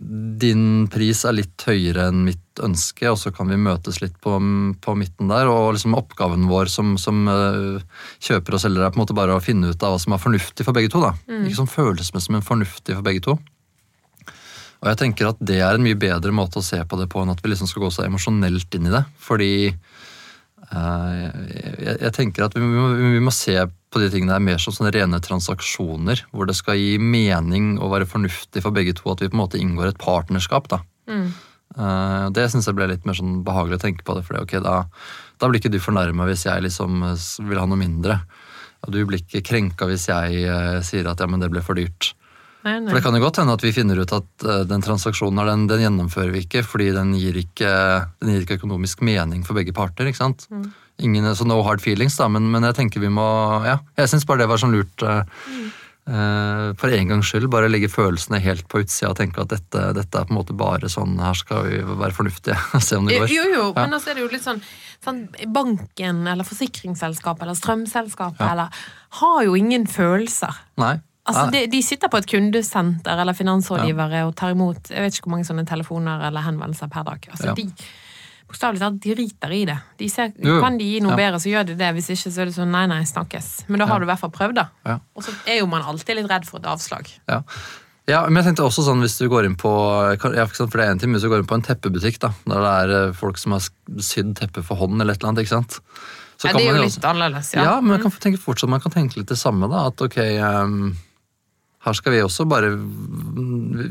din 0.00 0.88
pris 0.88 1.26
er 1.28 1.36
litt 1.36 1.60
høyere 1.68 2.06
enn 2.08 2.22
mitt 2.24 2.62
ønske, 2.64 3.04
og 3.10 3.18
så 3.20 3.32
kan 3.36 3.50
vi 3.52 3.58
møtes 3.60 4.00
litt 4.00 4.16
på, 4.24 4.32
på 4.80 4.94
midten 4.96 5.28
der. 5.28 5.48
Og 5.52 5.74
liksom 5.76 5.96
oppgaven 5.98 6.48
vår 6.48 6.72
som, 6.72 6.94
som 7.00 7.28
øh, 7.28 7.82
kjøper 8.24 8.56
og 8.56 8.62
selger 8.62 8.86
er 8.86 8.94
på 8.94 9.00
en 9.00 9.04
måte 9.04 9.16
bare 9.16 9.36
å 9.36 9.44
finne 9.44 9.72
ut 9.72 9.84
av 9.84 9.94
hva 9.94 10.00
som 10.00 10.16
er 10.16 10.22
fornuftig 10.22 10.64
for 10.66 10.76
begge 10.76 10.92
to. 10.92 11.02
da. 11.04 11.12
Ikke 11.42 11.58
som 11.60 11.68
følelsesmessig, 11.70 12.32
men 12.32 12.46
fornuftig 12.46 12.96
for 12.96 13.06
begge 13.06 13.24
to. 13.28 13.36
Og 14.80 14.88
jeg 14.88 15.00
tenker 15.02 15.28
at 15.28 15.40
det 15.44 15.58
er 15.60 15.76
en 15.76 15.84
mye 15.84 15.98
bedre 16.00 16.32
måte 16.32 16.62
å 16.62 16.64
se 16.64 16.80
på 16.80 16.96
det 16.96 17.10
på 17.12 17.20
enn 17.20 17.32
at 17.34 17.42
vi 17.44 17.52
liksom 17.52 17.68
skal 17.68 17.84
gå 17.84 17.92
så 17.92 18.06
emosjonelt 18.06 18.78
inn 18.78 18.88
i 18.88 18.94
det. 18.94 19.04
Fordi 19.20 19.52
eh, 19.68 19.89
jeg, 20.70 21.96
jeg 21.98 22.12
tenker 22.14 22.46
at 22.46 22.54
vi 22.54 22.62
må, 22.62 22.90
vi 22.94 23.22
må 23.22 23.32
se 23.34 23.56
på 23.90 24.02
de 24.02 24.10
tingene 24.12 24.36
er 24.36 24.44
mer 24.44 24.60
som 24.62 24.74
sånne 24.74 24.92
rene 24.94 25.18
transaksjoner, 25.22 26.22
hvor 26.30 26.46
det 26.46 26.54
skal 26.58 26.78
gi 26.78 26.94
mening 27.02 27.72
og 27.80 27.96
være 27.96 28.08
fornuftig 28.10 28.62
for 28.62 28.74
begge 28.74 28.94
to 28.98 29.10
at 29.10 29.24
vi 29.24 29.30
på 29.30 29.34
en 29.34 29.42
måte 29.42 29.58
inngår 29.58 29.90
et 29.90 30.02
partnerskap. 30.02 30.70
da. 30.70 30.82
Mm. 31.10 31.32
det 32.36 32.44
syns 32.52 32.68
jeg 32.68 32.76
ble 32.78 32.86
litt 32.90 33.06
mer 33.06 33.18
sånn 33.18 33.40
behagelig 33.46 33.80
å 33.80 33.82
tenke 33.82 34.06
på 34.06 34.14
det, 34.14 34.22
for 34.26 34.36
det, 34.36 34.44
ok, 34.46 34.54
da, 34.62 34.76
da 35.42 35.48
blir 35.50 35.58
ikke 35.58 35.72
du 35.74 35.80
fornærma 35.82 36.28
hvis 36.28 36.46
jeg 36.46 36.62
liksom 36.68 37.02
eh, 37.08 37.26
vil 37.50 37.58
ha 37.58 37.66
noe 37.66 37.80
mindre. 37.80 38.20
Og 38.86 38.94
du 38.94 39.02
blir 39.08 39.20
ikke 39.20 39.42
krenka 39.50 39.88
hvis 39.90 40.06
jeg 40.10 40.44
eh, 40.46 40.78
sier 40.86 41.10
at 41.10 41.20
ja, 41.20 41.28
men 41.30 41.42
det 41.42 41.50
ble 41.52 41.64
for 41.66 41.78
dyrt. 41.78 42.12
Nei, 42.64 42.74
nei. 42.78 42.90
For 42.90 42.98
det 42.98 43.04
kan 43.06 43.16
jo 43.16 43.22
godt 43.24 43.38
hende 43.40 43.54
at 43.56 43.62
vi 43.64 43.72
finner 43.72 44.00
ut 44.02 44.12
at 44.12 44.44
eh, 44.44 44.62
den 44.68 44.82
transaksjonen 44.84 45.46
den, 45.48 45.66
den 45.70 45.80
gjennomfører 45.86 46.32
vi 46.34 46.42
ikke, 46.44 46.60
fordi 46.66 46.90
den 46.92 47.14
gir 47.16 47.38
ikke, 47.40 47.70
den 48.20 48.34
gir 48.34 48.44
ikke 48.44 48.58
økonomisk 48.60 49.00
mening 49.06 49.44
for 49.48 49.56
begge 49.56 49.72
parter. 49.76 50.10
ikke 50.10 50.20
sant? 50.20 50.44
Ingen, 51.00 51.24
så 51.34 51.46
no 51.48 51.62
hard 51.64 51.80
feelings, 51.80 52.18
da, 52.20 52.28
men, 52.28 52.50
men 52.52 52.66
jeg 52.68 52.76
tenker 52.76 53.00
vi 53.00 53.08
må 53.08 53.24
Ja, 53.64 53.78
jeg 53.96 54.10
syns 54.12 54.26
bare 54.28 54.42
det 54.44 54.50
var 54.52 54.60
sånn 54.60 54.74
lurt. 54.76 55.00
Mm. 55.00 55.70
Uh, 56.10 56.72
for 56.80 56.90
en 56.90 57.10
gangs 57.12 57.28
skyld 57.28 57.46
bare 57.52 57.68
legge 57.70 57.86
følelsene 57.92 58.40
helt 58.42 58.64
på 58.72 58.80
utsida 58.82 59.12
og 59.12 59.18
tenke 59.20 59.42
at 59.44 59.50
dette, 59.52 59.82
dette 59.94 60.18
er 60.18 60.24
på 60.26 60.32
en 60.32 60.38
måte 60.40 60.56
bare 60.58 60.88
sånn 60.90 61.12
Her 61.22 61.36
skal 61.38 61.68
vi 61.68 61.76
være 61.84 62.16
fornuftige 62.16 62.56
og 62.76 62.82
se 62.82 62.96
om 62.98 63.06
det 63.06 63.18
går. 63.20 63.30
Jo, 63.30 63.44
jo, 63.52 63.66
Ja. 63.76 63.84
men 63.84 63.94
altså 63.94 64.10
er 64.10 64.18
det 64.18 64.24
jo 64.24 64.30
litt 64.32 64.42
sånn, 64.46 64.62
sånn 65.04 65.20
Banken 65.54 66.24
eller 66.32 66.48
forsikringsselskapet 66.48 67.44
eller 67.46 67.58
strømselskapet 67.60 68.42
Ja. 68.42 68.50
eller 68.56 68.82
har 69.20 69.44
jo 69.46 69.54
ingen 69.60 69.86
følelser. 69.90 70.56
Nei. 70.80 70.96
Altså, 71.28 71.50
de, 71.52 71.66
de 71.70 71.82
sitter 71.84 72.08
på 72.08 72.16
et 72.18 72.26
kundesenter 72.26 73.20
eller 73.20 73.32
finansrådgivere 73.36 74.22
og 74.26 74.34
tar 74.36 74.50
imot 74.54 74.88
jeg 74.90 75.02
vet 75.04 75.14
ikke 75.14 75.28
hvor 75.28 75.34
mange 75.36 75.46
sånne 75.46 75.66
telefoner 75.68 76.24
eller 76.26 76.40
henvendelser 76.42 76.88
per 76.90 77.04
dag. 77.04 77.28
Altså, 77.30 77.46
Ja. 77.50 77.54
De 77.54 77.66
bokstavelig 78.50 78.80
talt 78.80 78.96
driter 79.04 79.52
i 79.54 79.64
det. 79.68 79.76
De 80.00 80.08
ser, 80.10 80.32
Jo, 80.40 80.56
jo. 80.56 80.60
Kan 80.64 80.78
de 80.78 80.84
gi 80.84 81.00
noe 81.00 81.12
Ja. 81.12 81.16
bedre, 81.16 81.38
så 81.38 81.50
gjør 81.52 81.66
de 81.66 81.74
det. 81.76 81.90
Hvis 81.94 82.08
ikke, 82.10 82.32
så 82.34 82.40
er 82.42 82.44
det 82.46 82.54
sånn 82.56 82.72
nei, 82.72 82.86
nei, 82.86 83.02
snakkes. 83.04 83.68
Men 83.68 83.78
da 83.78 83.86
har 83.86 83.94
Ja. 83.94 83.98
du 84.00 84.04
i 84.06 84.10
hvert 84.10 84.18
fall 84.18 84.30
prøvd, 84.30 84.54
da. 84.54 84.68
Ja. 84.84 84.98
Og 85.14 85.22
så 85.22 85.30
er 85.46 85.58
jo 85.60 85.66
man 85.66 85.82
alltid 85.82 86.16
litt 86.16 86.28
redd 86.28 86.44
for 86.46 86.56
et 86.58 86.64
avslag. 86.66 87.06
Ja. 87.28 87.42
ja, 88.08 88.24
men 88.28 88.42
jeg 88.42 88.56
tenkte 88.56 88.64
også 88.66 88.82
sånn 88.82 89.00
hvis 89.04 89.18
du 89.18 89.28
går 89.28 89.44
inn 89.46 89.54
på 89.54 89.70
ja, 90.34 90.46
for 90.46 90.66
det 90.66 90.80
er 90.86 90.90
en 90.90 90.98
time, 90.98 91.12
Hvis 91.14 91.22
du 91.22 91.28
går 91.28 91.38
inn 91.40 91.46
på 91.46 91.54
en 91.54 91.62
teppebutikk, 91.62 92.18
da, 92.18 92.32
der 92.48 92.58
det 92.60 92.90
er 92.90 93.08
eh, 93.08 93.12
folk 93.12 93.38
som 93.38 93.52
har 93.52 93.60
sydd 93.98 94.34
teppe 94.34 94.64
for 94.64 94.74
hånd, 94.76 95.00
eller 95.00 95.12
et 95.12 95.20
eller 95.22 95.28
annet, 95.30 95.44
ikke 95.44 95.54
sant? 95.60 95.78
Så 96.40 96.48
Ja, 96.48 96.52
det 96.54 96.62
er 96.66 96.70
jo 96.72 96.76
jo 96.76 96.82
også- 96.88 96.96
litt 96.96 97.04
annerledes, 97.04 97.54
Ja, 97.54 97.62
ja. 97.62 97.80
men 97.80 97.90
man 97.90 98.02
kan 98.02 98.10
tenke 98.10 98.38
fortsatt 98.40 98.68
man 98.68 98.80
kan 98.80 98.90
tenke 98.90 99.16
litt 99.16 99.28
det 99.28 99.36
samme. 99.38 99.68
da, 99.70 99.86
At 99.86 100.00
ok, 100.00 100.16
ehm, 100.16 100.96
her 101.80 101.94
skal 101.96 102.12
vi 102.12 102.20
også 102.20 102.44
bare 102.48 102.74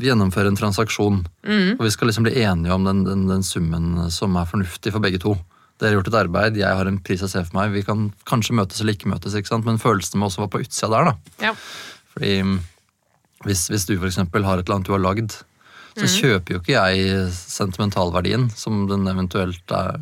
gjennomføre 0.00 0.50
en 0.52 0.58
transaksjon. 0.58 1.20
Mm. 1.46 1.72
Og 1.78 1.84
vi 1.86 1.90
skal 1.90 2.10
liksom 2.10 2.26
bli 2.28 2.36
enige 2.44 2.74
om 2.74 2.84
den, 2.86 3.00
den, 3.06 3.24
den 3.30 3.42
summen 3.46 3.96
som 4.14 4.36
er 4.38 4.46
fornuftig 4.50 4.92
for 4.94 5.02
begge 5.02 5.18
to. 5.22 5.34
Dere 5.80 5.90
har 5.94 5.96
gjort 5.98 6.10
et 6.12 6.18
arbeid, 6.20 6.58
jeg 6.60 6.76
har 6.76 6.86
en 6.86 6.98
pris 7.02 7.22
jeg 7.24 7.32
ser 7.32 7.46
for 7.48 7.56
meg. 7.58 7.72
Vi 7.74 7.82
kan 7.86 8.10
kanskje 8.28 8.54
møtes 8.58 8.82
eller 8.82 8.94
ikke 8.94 9.10
møtes, 9.10 9.34
ikke 9.34 9.48
sant? 9.50 9.64
men 9.66 9.80
følelsene 9.80 10.20
må 10.20 10.28
også 10.28 10.44
være 10.44 10.52
på 10.54 10.60
utsida 10.66 10.90
der. 10.92 11.10
da. 11.10 11.46
Ja. 11.48 11.54
Fordi 12.14 12.34
mm, 12.46 12.58
hvis, 13.48 13.66
hvis 13.72 13.86
du 13.88 13.94
eksempel 13.96 14.44
har 14.46 14.60
et 14.60 14.66
eller 14.68 14.76
annet 14.80 14.90
du 14.90 14.96
har 14.96 15.02
lagd, 15.06 15.38
så 15.98 16.06
Mm. 16.06 16.12
kjøper 16.20 16.54
jo 16.54 16.58
ikke 16.60 16.76
jeg 16.76 17.32
sentimentalverdien 17.34 18.44
som 18.56 18.84
den 18.88 19.08
eventuelt 19.10 19.72
er, 19.74 19.98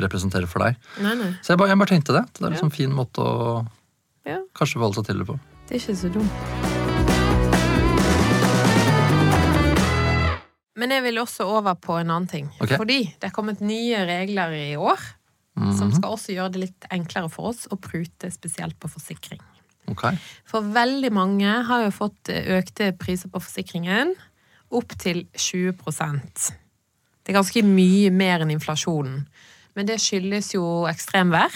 representerer 0.00 0.48
for 0.50 0.64
deg. 0.64 0.78
Nei, 1.04 1.12
nei. 1.20 1.28
Så 1.44 1.52
jeg 1.52 1.60
bare, 1.60 1.74
jeg 1.74 1.82
bare 1.84 1.92
tenkte 1.92 2.16
det. 2.16 2.24
Det 2.40 2.48
er 2.48 2.56
en 2.64 2.72
fin 2.74 2.90
måte 2.96 3.20
å 3.20 3.66
Ja, 4.24 4.40
kanskje 4.56 4.80
forholde 4.80 5.02
seg 5.02 5.10
til 5.12 5.20
det 5.20 5.28
på. 5.28 5.38
det 5.68 5.76
er 5.76 5.82
ikke 5.84 6.00
så 6.00 6.12
dumt. 6.16 6.93
Men 10.76 10.90
jeg 10.90 11.02
vil 11.04 11.18
også 11.22 11.44
over 11.46 11.74
på 11.78 11.98
en 12.00 12.10
annen 12.10 12.26
ting. 12.28 12.48
Okay. 12.60 12.76
Fordi 12.76 13.00
det 13.20 13.28
er 13.28 13.34
kommet 13.34 13.60
nye 13.62 13.96
regler 14.08 14.50
i 14.58 14.76
år 14.76 14.98
som 15.54 15.88
Mhm. 15.88 15.92
skal 15.94 16.10
også 16.10 16.32
gjøre 16.34 16.50
det 16.52 16.60
litt 16.64 16.84
enklere 16.90 17.30
for 17.30 17.52
oss 17.52 17.68
å 17.70 17.76
prute 17.78 18.26
spesielt 18.32 18.74
på 18.80 18.88
forsikring. 18.90 19.38
Okay. 19.86 20.16
For 20.44 20.60
veldig 20.62 21.12
mange 21.12 21.46
har 21.68 21.84
jo 21.84 21.90
fått 21.92 22.28
eh, 22.28 22.58
økte 22.58 22.90
priser 22.98 23.28
på 23.28 23.38
forsikringen 23.40 24.14
opp 24.72 24.88
til 24.98 25.26
20% 25.36 26.50
Det 27.24 27.32
er 27.34 27.38
ganske 27.38 27.62
mye 27.62 28.10
mer 28.10 28.40
enn 28.40 28.50
inflasjonen. 28.50 29.26
Men 29.76 29.86
det 29.86 30.00
skyldes 30.00 30.52
jo 30.54 30.84
ekstremvær, 30.90 31.52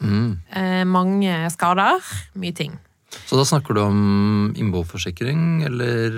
Mm. 0.00 0.38
eh, 0.50 0.84
mange 0.84 1.50
skader, 1.50 2.00
mye 2.34 2.52
ting. 2.54 2.78
Så 3.26 3.36
da 3.36 3.44
snakker 3.44 3.74
du 3.76 3.80
om 3.82 4.54
innboforsikring, 4.56 5.62
eller 5.66 6.14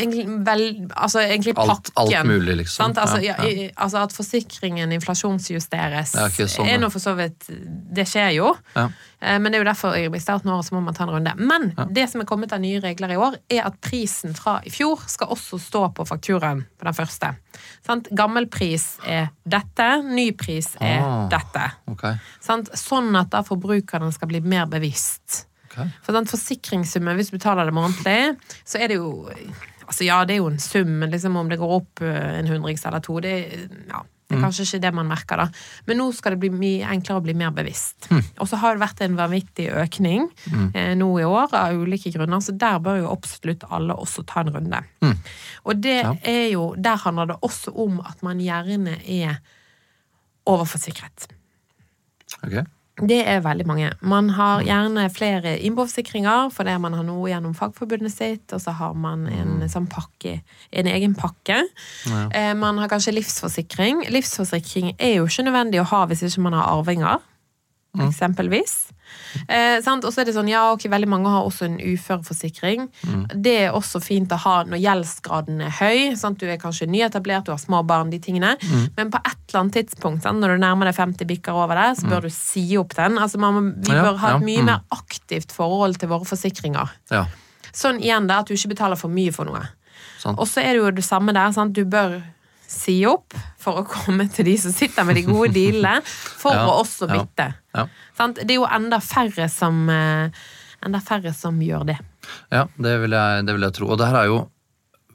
Egentlig, 0.00 0.24
vel, 0.46 0.62
altså 0.96 1.20
egentlig 1.20 1.54
pakken. 1.56 1.92
alt 1.96 2.26
mulig, 2.26 2.56
liksom? 2.62 2.84
Sant? 2.94 2.98
Altså, 2.98 3.20
Ja, 3.24 3.34
ja, 3.44 3.68
altså 3.76 4.02
at 4.04 4.12
forsikringen 4.16 4.92
inflasjonsjusteres, 4.96 6.14
Ja, 6.16 6.28
sånn, 6.46 6.68
er 6.68 6.78
nå 6.80 6.90
for 6.92 7.00
så 7.02 7.14
vidt 7.18 7.48
Det 7.92 8.06
skjer 8.08 8.32
jo. 8.36 8.54
Ja. 8.76 8.88
Eh, 9.20 9.38
Men 9.38 9.52
det 9.52 9.58
er 9.60 9.64
jo 9.64 9.68
derfor 9.70 9.96
i 9.96 10.20
starten 10.22 10.48
av 10.50 10.58
året 10.58 10.68
så 10.70 10.74
må 10.76 10.82
man 10.84 10.94
ta 10.94 11.04
en 11.04 11.10
runde. 11.10 11.34
Men 11.36 11.74
det 11.92 12.08
som 12.10 12.20
er 12.22 12.24
kommet 12.28 12.52
av 12.52 12.60
nye 12.60 12.80
regler 12.80 13.12
i 13.12 13.16
år, 13.20 13.36
er 13.50 13.66
at 13.66 13.80
prisen 13.84 14.34
fra 14.34 14.60
i 14.64 14.70
fjor 14.70 15.02
skal 15.06 15.28
også 15.28 15.58
stå 15.60 15.84
på 15.94 16.06
fakturaen 16.08 16.64
på 16.78 16.84
den 16.88 16.94
første. 16.96 17.34
Sant? 17.86 18.08
Gammel 18.16 18.46
pris 18.48 18.96
er 19.06 19.28
dette, 19.46 19.90
ny 20.08 20.30
pris 20.32 20.72
er 20.80 21.00
Ah. 21.04 21.28
dette. 21.28 21.72
Okay. 21.88 22.16
Sant? 22.40 22.70
Sånn 22.74 23.14
at 23.18 23.30
da 23.30 23.42
forbrukerne 23.42 24.12
skal 24.12 24.28
bli 24.28 24.40
mer 24.40 24.66
bevisst. 24.66 25.46
Ok. 25.70 25.80
For 26.02 26.12
den 26.18 26.26
forsikringssummen, 26.26 27.14
hvis 27.16 27.30
du 27.30 27.38
betaler 27.38 27.64
det 27.70 27.74
månedlig, 27.74 28.36
så 28.66 28.78
er 28.82 28.88
det 28.88 28.96
jo 29.00 29.30
Altså 29.90 30.04
ja, 30.06 30.20
det 30.24 30.34
er 30.36 30.38
jo 30.38 30.46
en 30.46 30.58
sum, 30.62 30.86
men 31.00 31.10
liksom 31.10 31.34
om 31.36 31.48
det 31.50 31.56
går 31.58 31.70
opp 31.80 32.00
eh, 32.06 32.38
en 32.38 32.46
hundrings 32.46 32.84
eller 32.86 33.00
to, 33.02 33.16
det, 33.18 33.32
ja, 33.90 34.02
det 34.30 34.36
er 34.36 34.42
kanskje 34.44 34.62
ikke 34.62 34.78
det 34.84 34.92
man 34.94 35.08
merker, 35.10 35.40
da. 35.40 35.46
Men 35.88 35.98
nå 35.98 36.04
skal 36.14 36.36
det 36.36 36.38
bli 36.44 36.50
mye 36.54 36.86
enklere 36.92 37.18
å 37.18 37.24
bli 37.24 37.34
mer 37.34 37.50
bevisst. 37.50 38.06
Og 38.38 38.46
så 38.46 38.60
har 38.62 38.76
det 38.78 38.84
vært 38.84 39.02
en 39.02 39.16
vanvittig 39.18 39.66
økning 39.74 40.28
eh, 40.78 40.92
nå 40.94 41.08
i 41.18 41.26
år 41.26 41.50
av 41.58 41.74
ulike 41.74 42.12
grunner, 42.14 42.38
så 42.38 42.54
der 42.54 42.78
bør 42.78 43.00
jo 43.00 43.10
absolutt 43.10 43.66
alle 43.66 43.98
også 43.98 44.22
ta 44.30 44.44
en 44.44 44.52
runde. 44.54 44.84
Og 45.66 45.82
det 45.82 45.96
Ja. 46.04 46.14
er 46.22 46.46
jo 46.52 46.68
Der 46.78 46.94
handler 47.02 47.26
det 47.32 47.40
også 47.42 47.74
om 47.74 47.98
at 48.06 48.22
man 48.22 48.38
gjerne 48.38 48.94
er 49.10 49.40
overforsikret. 50.46 51.26
Ok. 52.44 52.62
Det 53.08 53.20
er 53.26 53.40
veldig 53.40 53.66
mange. 53.66 53.90
Man 54.02 54.28
har 54.36 54.62
gjerne 54.66 55.06
flere 55.14 55.54
innboforsikringer 55.58 56.50
fordi 56.52 56.74
man 56.82 56.92
har 56.98 57.04
noe 57.06 57.28
gjennom 57.30 57.54
fagforbundet 57.56 58.12
sitt, 58.12 58.52
og 58.52 58.60
så 58.60 58.74
har 58.76 58.94
man 58.94 59.26
en 59.26 59.68
sånn 59.68 59.88
pakke, 59.90 60.40
en 60.72 60.86
egen 60.86 61.14
pakke. 61.14 61.62
Ja. 62.06 62.26
Eh, 62.32 62.54
Man 62.54 62.78
har 62.78 62.88
kanskje 62.88 63.14
livsforsikring. 63.16 64.04
Livsforsikring 64.10 64.94
er 64.98 65.16
jo 65.16 65.26
ikke 65.26 65.46
nødvendig 65.48 65.80
å 65.80 65.88
ha 65.88 66.04
hvis 66.06 66.22
ikke 66.28 66.42
man 66.42 66.52
har 66.58 66.68
arvinger, 66.78 67.18
eksempelvis. 67.98 68.90
Eh, 69.46 69.76
sant? 69.84 70.04
Og 70.06 70.14
så 70.14 70.22
er 70.22 70.30
det 70.30 70.34
sånn, 70.34 70.48
ja, 70.50 70.64
ok, 70.72 70.88
veldig 70.90 71.10
mange 71.10 71.30
har 71.30 71.44
også 71.46 71.68
en 71.68 71.76
uføreforsikring. 71.78 72.88
Det 73.36 73.56
er 73.66 73.76
også 73.76 74.00
fint 74.02 74.32
å 74.32 74.40
ha 74.40 74.56
når 74.64 74.80
gjeldsgraden 74.80 75.60
er 75.68 75.76
høy. 75.80 76.16
Sant? 76.18 76.40
Du 76.40 76.48
er 76.48 76.60
kanskje 76.60 76.88
nyetablert, 76.90 77.44
du 77.46 77.52
har 77.52 77.60
små 77.60 77.84
barn, 77.86 78.10
de 78.10 78.18
tingene. 78.22 78.56
Men 78.96 79.12
på 79.12 79.20
et 79.20 79.36
eller 79.50 79.62
annet 79.64 79.80
tidspunkt, 79.82 80.24
sant? 80.24 80.40
når 80.40 80.56
du 80.56 80.64
nærmer 80.64 80.88
deg 80.88 80.96
50 80.96 81.28
bikker 81.30 81.60
over 81.66 81.76
det, 81.76 81.90
så 82.00 82.08
bør 82.08 82.26
du 82.26 82.32
si 82.34 82.64
opp 82.80 82.96
den. 82.96 83.20
Altså, 83.20 83.40
man, 83.42 83.74
vi 83.76 83.90
vi 83.90 83.96
Ja, 83.96 84.06
bør 84.06 84.18
ha 84.22 84.34
et 84.36 84.46
mye 84.46 84.62
mm. 84.62 84.68
mer 84.70 84.82
aktivt 84.94 85.52
forhold 85.54 85.98
til 86.00 86.10
våre 86.12 86.26
forsikringer. 86.28 86.92
Ja. 87.10 87.26
Sånn 87.74 88.00
igjen 88.02 88.28
da, 88.30 88.40
at 88.42 88.50
du 88.50 88.54
ikke 88.54 88.74
betaler 88.74 88.98
for 88.98 89.12
mye 89.12 89.34
for 89.34 89.48
noe. 89.48 89.62
Og 90.36 90.46
så 90.48 90.62
er 90.62 90.74
det 90.74 90.82
jo 90.82 90.90
det 90.94 91.06
samme 91.06 91.34
der. 91.36 91.52
Sant? 91.56 91.74
Du 91.74 91.84
bør 91.88 92.20
si 92.70 93.00
opp 93.08 93.34
for 93.58 93.80
å 93.80 93.86
komme 93.88 94.28
til 94.30 94.46
de 94.46 94.54
som 94.62 94.72
sitter 94.74 95.04
med 95.08 95.18
de 95.18 95.24
gode 95.26 95.50
dealene, 95.56 96.00
for 96.06 96.54
Ja, 96.54 96.66
å 96.70 96.76
også 96.84 97.08
bytte. 97.10 97.48
ja. 97.74 97.84
ja. 97.84 98.28
Det 98.36 98.46
er 98.54 98.60
jo 98.60 98.68
enda 98.70 99.00
færre 99.02 99.48
som, 99.50 99.82
eh, 99.90 100.30
enda 100.86 101.00
færre 101.02 101.32
som 101.34 101.58
gjør 101.60 101.88
det. 101.90 101.98
Ja, 102.52 102.66
det 102.78 102.94
vil, 103.02 103.10
jeg, 103.18 103.44
det 103.48 103.54
vil 103.56 103.66
jeg 103.66 103.76
tro. 103.80 103.90
Og 103.90 103.98
det 103.98 104.06
her 104.10 104.20
er 104.22 104.30
jo 104.30 104.40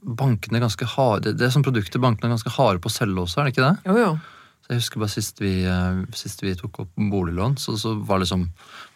bankene 0.05 0.59
ganske 0.61 0.85
harde 0.85 1.31
Det 1.33 1.47
er 1.47 1.53
som 1.53 1.63
produkter 1.65 1.97
bankene 2.03 2.27
er 2.29 2.35
ganske 2.35 2.51
harde 2.59 2.81
på 2.83 2.91
å 2.91 2.93
selge 2.93 3.23
også, 3.23 3.39
er 3.41 3.47
det 3.47 3.55
ikke 3.55 3.69
det? 3.69 3.75
Jo, 3.89 3.95
jo. 4.03 4.11
Så 4.65 4.73
jeg 4.73 4.82
husker 4.82 5.01
bare 5.04 5.13
sist 5.13 5.38
vi, 5.43 5.51
eh, 5.69 5.97
sist 6.17 6.39
vi 6.41 6.56
tok 6.58 6.80
opp 6.82 6.95
boliglån, 6.97 7.54
så, 7.62 7.75
så 7.78 7.91
var 8.01 8.23
liksom 8.23 8.47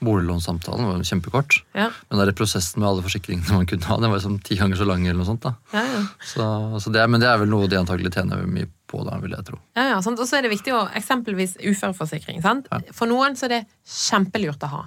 boliglånssamtalen 0.02 0.88
var 0.88 1.04
kjempekort. 1.06 1.60
Ja, 1.78 1.92
Men 2.10 2.24
der 2.24 2.32
prosessen 2.34 2.82
med 2.82 2.90
alle 2.90 3.04
forsikringene 3.06 3.54
man 3.54 3.68
kunne 3.70 3.86
ha, 3.86 4.00
den 4.02 4.10
var 4.10 4.18
liksom 4.18 4.40
ti 4.42 4.58
ganger 4.58 4.80
så 4.80 4.88
lang. 4.90 5.06
eller 5.06 5.20
noe 5.22 5.30
sånt 5.30 5.44
da. 5.46 5.54
ja, 5.76 5.84
ja. 5.86 6.02
Så, 6.26 6.48
så 6.82 6.94
det, 6.96 7.06
men 7.06 7.22
det 7.22 7.30
er 7.30 7.38
vel 7.44 7.54
noe 7.54 7.70
de 7.70 7.78
antagelig 7.78 8.16
tjener 8.16 8.42
mye 8.50 8.66
på, 8.90 9.04
da, 9.06 9.20
vil 9.22 9.36
jeg 9.38 9.46
tro. 9.46 9.60
ja, 9.78 9.92
ja 9.92 10.00
sant? 10.02 10.18
Og 10.18 10.26
så 10.26 10.40
er 10.40 10.48
det 10.48 10.56
viktig 10.56 10.74
å 10.74 10.88
eksempelvis 10.98 11.60
uføreforsikring. 11.62 12.42
Sant? 12.42 12.72
For 12.90 13.12
noen 13.12 13.38
så 13.38 13.46
er 13.46 13.60
det 13.60 13.62
kjempelurt 13.86 14.66
å 14.66 14.72
ha. 14.74 14.82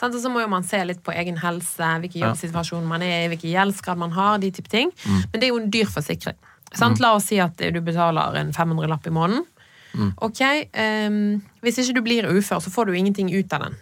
Sant? 0.00 0.16
Og 0.16 0.22
så 0.22 0.32
må 0.32 0.40
jo 0.40 0.48
man 0.48 0.64
se 0.64 0.80
litt 0.88 1.04
på 1.04 1.12
egen 1.12 1.42
helse, 1.42 1.90
hvilken 2.06 2.24
jobbsituasjon 2.24 2.88
man 2.88 3.04
er 3.04 3.26
i, 3.26 3.28
hvilken 3.34 3.52
gjeldsgrad 3.52 4.00
man 4.00 4.16
har, 4.16 4.40
de 4.40 4.48
type 4.54 4.72
ting. 4.72 4.96
Mm. 5.04 5.20
Men 5.28 5.36
det 5.36 5.44
er 5.44 5.52
jo 5.52 5.60
en 5.60 5.70
dyr 5.76 5.92
forsikring. 5.92 6.40
Sant? 6.72 7.02
La 7.04 7.12
oss 7.18 7.28
si 7.28 7.36
at 7.42 7.60
du 7.60 7.80
betaler 7.84 8.38
en 8.40 8.52
500-lapp 8.56 9.06
i 9.06 9.12
måneden. 9.12 9.44
Mm. 9.92 10.12
Ok, 10.24 10.42
um, 10.72 11.16
Hvis 11.62 11.78
ikke 11.82 11.96
du 11.98 12.02
blir 12.04 12.28
ufør, 12.30 12.60
så 12.64 12.72
får 12.72 12.88
du 12.88 12.94
ingenting 12.96 13.32
ut 13.32 13.52
av 13.52 13.66
den. 13.66 13.80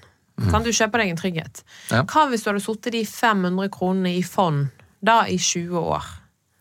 Sant? 0.48 0.64
Du 0.64 0.72
kjøper 0.72 1.02
deg 1.02 1.12
en 1.12 1.20
trygghet. 1.20 1.60
Mm. 1.62 1.92
Ja. 1.92 2.04
Hva 2.08 2.24
hvis 2.30 2.44
du 2.44 2.50
hadde 2.50 2.62
sittet 2.64 2.94
de 2.96 3.02
500 3.04 3.68
kronene 3.74 4.14
i 4.16 4.22
fond 4.24 4.70
da 5.04 5.22
i 5.28 5.36
20 5.36 5.76
år? 5.80 6.06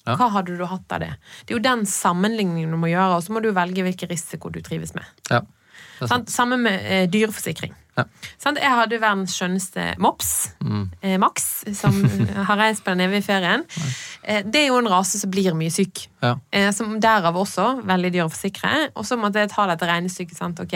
Ja. 0.07 0.15
Hva 0.19 0.29
hadde 0.33 0.57
du 0.57 0.65
hatt 0.67 0.95
av 0.95 1.03
det? 1.03 1.13
Det 1.45 1.53
er 1.53 1.59
jo 1.59 1.63
den 1.63 1.85
sammenligningen 1.87 2.73
du 2.73 2.79
må 2.81 2.89
gjøre, 2.91 3.19
og 3.19 3.23
så 3.25 3.35
må 3.35 3.43
du 3.43 3.51
velge 3.55 3.85
hvilken 3.85 4.11
risiko 4.11 4.51
du 4.51 4.61
trives 4.65 4.95
med. 4.97 5.07
Ja. 5.29 5.43
Sant? 5.99 6.31
Samme 6.31 6.57
med 6.59 6.85
eh, 6.87 7.05
dyreforsikring. 7.11 7.75
Ja. 7.99 8.53
Jeg 8.59 8.71
hadde 8.79 8.99
verdens 9.01 9.35
skjønneste 9.37 9.97
mops, 9.99 10.31
Mm. 10.63 10.89
eh, 11.01 11.17
Max, 11.17 11.63
som 11.73 11.93
har 12.47 12.57
reist 12.57 12.83
på 12.83 12.91
den 12.95 13.05
evige 13.07 13.23
ferien. 13.27 13.63
Eh, 14.23 14.41
det 14.43 14.55
er 14.63 14.67
jo 14.69 14.77
en 14.79 14.87
rase 14.91 15.19
som 15.19 15.31
blir 15.31 15.53
mye 15.55 15.71
syk. 15.71 16.07
Ja. 16.23 16.35
Eh, 16.51 16.71
som 16.75 16.99
derav 16.99 17.35
også 17.39 17.81
veldig 17.87 18.11
dyr 18.13 18.25
å 18.27 18.31
forsikre. 18.31 18.89
Og 18.95 19.05
så 19.07 19.17
måtte 19.19 19.39
jeg 19.43 19.49
ta 19.53 19.65
dette 19.71 19.87
regnestykket. 19.87 20.35
Sant? 20.37 20.59
Ok, 20.59 20.75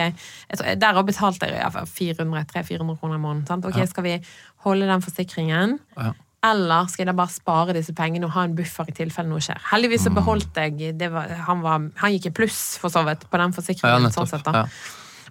derav 0.79 1.05
betalte 1.05 1.49
jeg 1.49 1.59
i 1.59 1.69
hvert 1.69 1.89
400-300-400 1.89 2.99
kroner 2.99 3.15
i 3.15 3.23
måneden. 3.23 3.47
Sant? 3.47 3.65
Ok, 3.65 3.77
Ja. 3.77 3.85
Skal 3.85 4.03
vi 4.03 4.21
holde 4.63 4.87
den 4.87 5.01
forsikringen? 5.01 5.79
Ja. 5.97 6.13
Eller 6.43 6.87
skal 6.91 7.05
jeg 7.05 7.07
da 7.07 7.13
bare 7.15 7.31
spare 7.31 7.73
disse 7.73 7.93
pengene 7.95 8.25
og 8.25 8.31
ha 8.35 8.43
en 8.43 8.55
buffer 8.55 8.89
i 8.89 8.91
tilfelle 8.91 9.29
noe 9.29 9.39
skjer? 9.39 9.59
Heldigvis 9.71 10.03
så 10.03 10.09
Mm. 10.11 10.15
beholdt 10.17 10.53
jeg 10.55 10.97
det 10.97 11.09
var, 11.11 11.27
han, 11.47 11.61
var, 11.61 11.79
han 11.95 12.11
gikk 12.11 12.25
i 12.25 12.29
pluss, 12.31 12.77
for 12.77 12.89
så 12.89 13.05
vidt, 13.05 13.29
på 13.31 13.37
den 13.39 13.53
forsikringen. 13.53 14.11
sånn 14.11 14.27
sett, 14.27 14.43
da. 14.43 14.65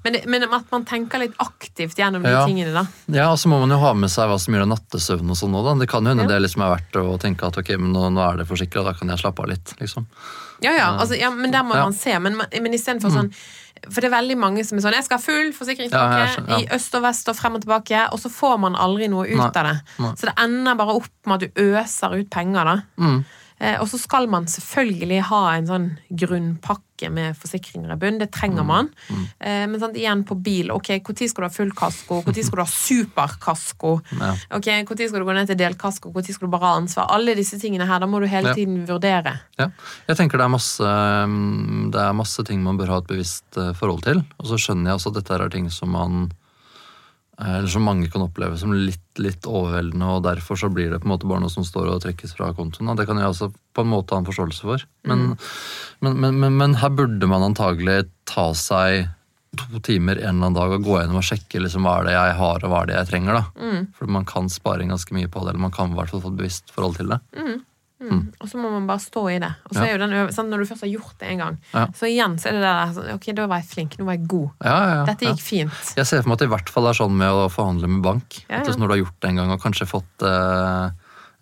Men, 0.04 0.12
det- 0.14 0.26
men 0.26 0.42
at 0.42 0.70
man 0.72 0.84
tenker 0.84 1.18
litt 1.22 1.34
aktivt 1.38 1.94
gjennom 1.96 2.22
de 2.24 2.30
Ja. 2.30 2.44
tingene, 2.46 2.72
da. 2.74 2.86
Ja, 3.08 3.30
og 3.30 3.38
så 3.38 3.46
må 3.48 3.60
man 3.60 3.70
jo 3.70 3.78
ha 3.78 3.92
med 3.94 4.10
seg 4.10 4.28
hva 4.28 4.38
som 4.40 4.52
gjør 4.54 4.66
nattesøvn 4.66 5.30
og 5.30 5.36
sånn 5.36 5.54
òg, 5.54 5.64
da. 5.64 5.74
Det 5.80 5.88
kan 5.88 6.02
jo 6.04 6.10
hende 6.10 6.22
Ja. 6.24 6.28
det 6.28 6.42
liksom 6.42 6.62
er 6.66 6.76
verdt 6.76 6.92
å 6.98 7.18
tenke 7.20 7.46
at 7.46 7.56
ok, 7.58 7.68
men 7.78 7.92
nå, 7.92 8.10
nå 8.12 8.32
er 8.32 8.36
det 8.38 8.48
forsikra, 8.48 8.84
da 8.84 8.92
kan 8.94 9.08
jeg 9.08 9.18
slappe 9.18 9.40
av 9.40 9.48
litt, 9.48 9.74
liksom. 9.80 10.06
Ja, 10.60 10.72
ja, 10.76 10.96
altså, 10.98 11.18
ja 11.18 11.30
men 11.30 11.50
der 11.50 11.62
må 11.62 11.74
man 11.74 11.92
se. 11.92 12.16
Men, 12.18 12.36
men 12.36 12.72
istedenfor 12.72 13.10
sånn 13.10 13.32
For 13.90 14.00
det 14.00 14.12
er 14.12 14.20
veldig 14.22 14.36
mange 14.38 14.64
som 14.64 14.78
er 14.78 14.82
sånn 14.82 14.92
'Jeg 14.94 15.04
skal 15.04 15.18
ha 15.18 15.22
full 15.22 15.50
forsikringspakke 15.52 15.90
ja, 15.90 16.44
ja. 16.46 16.58
i 16.60 16.66
øst 16.70 16.94
og 16.94 17.02
vest 17.02 17.28
og 17.28 17.34
frem 17.34 17.56
og 17.56 17.62
tilbake', 17.64 18.12
og 18.12 18.20
så 18.20 18.30
får 18.30 18.60
man 18.60 18.76
aldri 18.76 19.08
noe 19.08 19.26
ut 19.26 19.36
Nei, 19.36 19.46
av 19.46 19.52
det. 19.52 19.80
nei. 19.98 20.12
Så 20.14 20.20
det 20.26 20.34
ender 20.38 20.76
bare 20.76 20.94
opp 20.94 21.08
med 21.26 21.42
at 21.42 21.52
du 21.54 21.60
øser 21.60 22.14
ut 22.20 22.30
penger, 22.30 22.64
da. 22.64 22.82
Mm. 22.96 23.24
Eh, 23.62 23.76
og 23.80 23.86
så 23.86 23.98
skal 24.02 24.26
man 24.26 24.48
selvfølgelig 24.50 25.20
ha 25.28 25.42
en 25.54 25.68
sånn 25.68 25.84
grunnpakke 26.18 27.10
med 27.14 27.36
forsikringer 27.38 27.92
i 27.94 27.96
bunn. 27.98 28.18
Det 28.18 28.28
Mm. 28.30 28.34
trenger 28.34 28.64
man. 28.66 28.88
Eh, 29.40 29.66
men 29.66 29.78
sant, 29.78 29.94
igjen 29.96 30.24
på 30.26 30.34
bil. 30.42 30.70
Ok, 30.72 30.88
Når 31.02 31.28
skal 31.28 31.42
du 31.42 31.48
ha 31.48 31.48
full 31.48 31.70
kasko? 31.70 32.22
Når 32.26 32.42
skal 32.42 32.58
du 32.58 32.62
ha 32.62 32.66
superkasko? 32.66 34.00
Ja. 34.18 34.34
Ok, 34.50 34.66
Når 34.66 35.08
skal 35.08 35.20
du 35.20 35.24
gå 35.26 35.34
ned 35.34 35.46
til 35.46 35.56
delkasko? 35.56 36.12
Når 36.12 36.22
skal 36.32 36.48
du 36.48 36.50
bare 36.50 36.66
ha 36.66 36.76
ansvar? 36.80 37.06
Alle 37.10 37.34
disse 37.34 37.58
tingene 37.58 37.86
her, 37.86 37.98
da 38.00 38.06
må 38.06 38.20
du 38.20 38.26
hele 38.26 38.48
Ja. 38.48 38.54
tiden 38.54 38.86
vurdere. 38.86 39.40
Ja. 39.58 39.68
Jeg 40.08 40.16
tenker 40.16 40.38
det 40.38 40.44
er, 40.44 40.48
masse, 40.48 40.80
mm, 40.82 41.90
det 41.92 42.00
er 42.00 42.12
masse 42.12 42.44
ting 42.44 42.62
man 42.62 42.76
bør 42.78 42.86
ha 42.88 42.96
et 42.98 43.06
bevisst 43.06 43.44
eh, 43.56 43.72
forhold 43.74 44.02
til. 44.02 44.24
Og 44.40 44.46
så 44.46 44.58
skjønner 44.58 44.90
jeg 44.90 44.98
også 44.98 45.16
at 45.16 45.22
dette 45.24 45.40
er 45.40 45.48
ting 45.48 45.70
som 45.70 45.90
man 45.90 46.32
eller 47.40 47.70
som 47.72 47.86
mange 47.86 48.10
kan 48.12 48.22
oppleve 48.22 48.58
som 48.60 48.74
litt, 48.76 49.00
litt 49.18 49.46
overveldende, 49.48 50.10
og 50.16 50.26
derfor 50.26 50.58
så 50.60 50.68
blir 50.72 50.92
det 50.92 51.00
på 51.00 51.08
en 51.08 51.14
måte 51.14 51.28
bare 51.30 51.40
noe 51.42 51.52
som 51.52 51.64
står 51.64 51.88
og 51.88 52.02
trekkes 52.04 52.36
fra 52.36 52.50
kontoen. 52.56 52.92
Det 52.98 53.06
kan 53.08 53.18
jeg 53.18 53.32
også 53.32 53.48
på 53.72 53.84
en 53.84 53.90
måte 53.90 54.14
ha 54.14 54.20
en 54.20 54.28
forståelse 54.28 54.68
for. 54.68 54.84
Men, 55.08 55.32
men, 56.04 56.20
men, 56.20 56.38
men, 56.44 56.60
men 56.60 56.76
her 56.82 56.92
burde 56.92 57.30
man 57.30 57.46
antagelig 57.48 58.04
ta 58.28 58.50
seg 58.58 59.08
to 59.58 59.80
timer 59.84 60.16
en 60.16 60.22
eller 60.22 60.46
annen 60.46 60.56
dag 60.56 60.76
og 60.76 60.84
gå 60.86 60.94
gjennom 60.96 61.18
og 61.20 61.26
sjekke 61.28 61.60
liksom, 61.60 61.84
hva 61.84 61.98
er 62.00 62.06
det 62.08 62.14
jeg 62.14 62.36
har 62.38 62.62
og 62.64 62.70
hva 62.72 62.84
er 62.84 62.88
det 62.88 62.94
jeg 63.00 63.10
trenger. 63.10 63.40
da. 63.40 63.66
For 63.98 64.12
man 64.12 64.28
kan 64.28 64.48
spare 64.52 64.86
ganske 64.88 65.16
mye 65.16 65.28
på 65.32 65.42
det, 65.42 65.52
eller 65.52 65.66
man 65.66 65.74
kan 65.74 65.92
i 65.92 65.98
hvert 65.98 66.12
fall 66.12 66.22
få 66.24 66.32
et 66.32 66.40
bevisst 66.40 66.72
forhold 66.72 67.00
til 67.00 67.12
det. 67.12 67.20
Og 68.40 68.48
så 68.50 68.58
må 68.58 68.70
man 68.72 68.86
bare 68.88 69.02
stå 69.02 69.22
i 69.30 69.38
det. 69.42 69.50
Og 69.68 69.76
så 69.76 69.84
er 69.84 69.92
jo 69.92 70.00
den 70.02 70.14
øvelsen, 70.18 70.48
Når 70.50 70.58
du 70.62 70.66
først 70.72 70.84
har 70.86 70.90
gjort 70.92 71.14
det 71.20 71.28
en 71.32 71.38
gang, 71.42 71.58
så 71.94 72.08
igjen 72.08 72.38
så 72.40 72.48
er 72.50 72.58
det 72.58 72.62
der 72.64 72.94
sånn, 72.96 73.10
Ok, 73.14 73.28
da 73.38 73.46
var 73.46 73.62
jeg 73.62 73.68
flink. 73.70 73.98
Nå 73.98 74.04
var 74.08 74.18
jeg 74.18 74.26
god. 74.28 74.48
Ja, 74.64 74.72
ja, 74.74 74.94
ja, 74.94 75.04
Dette 75.10 75.30
gikk 75.30 75.44
fint. 75.44 75.94
Jeg 75.96 76.06
ser 76.08 76.22
for 76.22 76.32
meg 76.32 76.38
at 76.38 76.44
det 76.44 76.50
i 76.50 76.54
hvert 76.56 76.72
fall 76.74 76.90
er 76.90 76.98
sånn 76.98 77.16
med 77.16 77.30
å 77.30 77.46
forhandle 77.52 77.88
med 77.88 78.02
bank. 78.02 78.42
At. 78.48 78.68
Når 78.76 78.86
du 78.86 78.94
har 78.96 79.02
gjort 79.04 79.18
det 79.20 79.30
en 79.30 79.40
gang 79.42 79.54
og 79.54 79.62
kanskje 79.62 79.86
fått, 79.88 80.26
eh, 80.26 80.90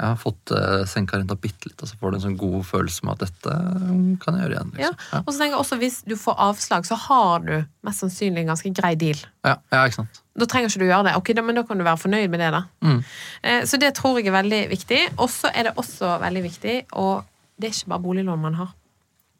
ja, 0.00 0.14
fått 0.16 0.50
eh, 0.56 0.82
senka 0.88 1.18
renta 1.20 1.36
bitte 1.36 1.68
litt, 1.68 1.82
og 1.84 1.90
så 1.90 1.98
får 2.00 2.10
du 2.14 2.16
en 2.16 2.22
sånn 2.24 2.38
god 2.40 2.62
følelse 2.64 3.04
med 3.04 3.18
at 3.18 3.26
dette 3.28 3.56
mm, 3.84 4.16
kan 4.22 4.38
jeg 4.38 4.46
gjøre 4.46 4.56
igjen. 4.56 4.72
Liksom. 4.78 4.96
Ja. 5.12 5.20
Og 5.20 5.28
så 5.28 5.36
tenker 5.42 5.52
jeg 5.54 5.60
også 5.60 5.78
hvis 5.82 5.98
du 6.08 6.16
får 6.16 6.40
avslag, 6.46 6.88
så 6.88 6.98
har 7.04 7.44
du 7.44 7.52
mest 7.86 8.04
sannsynlig 8.04 8.44
en 8.44 8.52
ganske 8.54 8.72
grei 8.80 8.94
deal. 9.00 9.20
Ja, 9.44 9.58
ja, 9.74 9.84
ikke 9.84 10.00
sant. 10.00 10.22
Da 10.40 10.48
trenger 10.48 10.72
ikke 10.72 10.80
du 10.82 10.86
gjøre 10.88 11.08
det. 11.10 11.14
Ok, 11.20 11.32
da, 11.36 11.44
Men 11.44 11.60
da 11.60 11.64
kan 11.68 11.80
du 11.80 11.84
være 11.84 12.00
fornøyd 12.00 12.32
med 12.32 12.40
det, 12.40 12.50
da. 12.56 12.62
Mm. 12.86 12.98
Eh, 13.42 13.62
Så 13.68 13.80
det 13.82 13.92
tror 13.98 14.18
jeg 14.20 14.30
er 14.30 14.38
veldig 14.40 14.62
viktig. 14.72 15.00
Og 15.18 15.28
så 15.32 15.52
er 15.52 15.68
det 15.68 15.76
også 15.76 16.16
veldig 16.22 16.42
viktig, 16.48 16.76
og 16.92 17.24
det 17.60 17.68
er 17.68 17.76
ikke 17.76 17.92
bare 17.94 18.04
boliglån 18.08 18.40
man 18.48 18.54
har. 18.60 18.74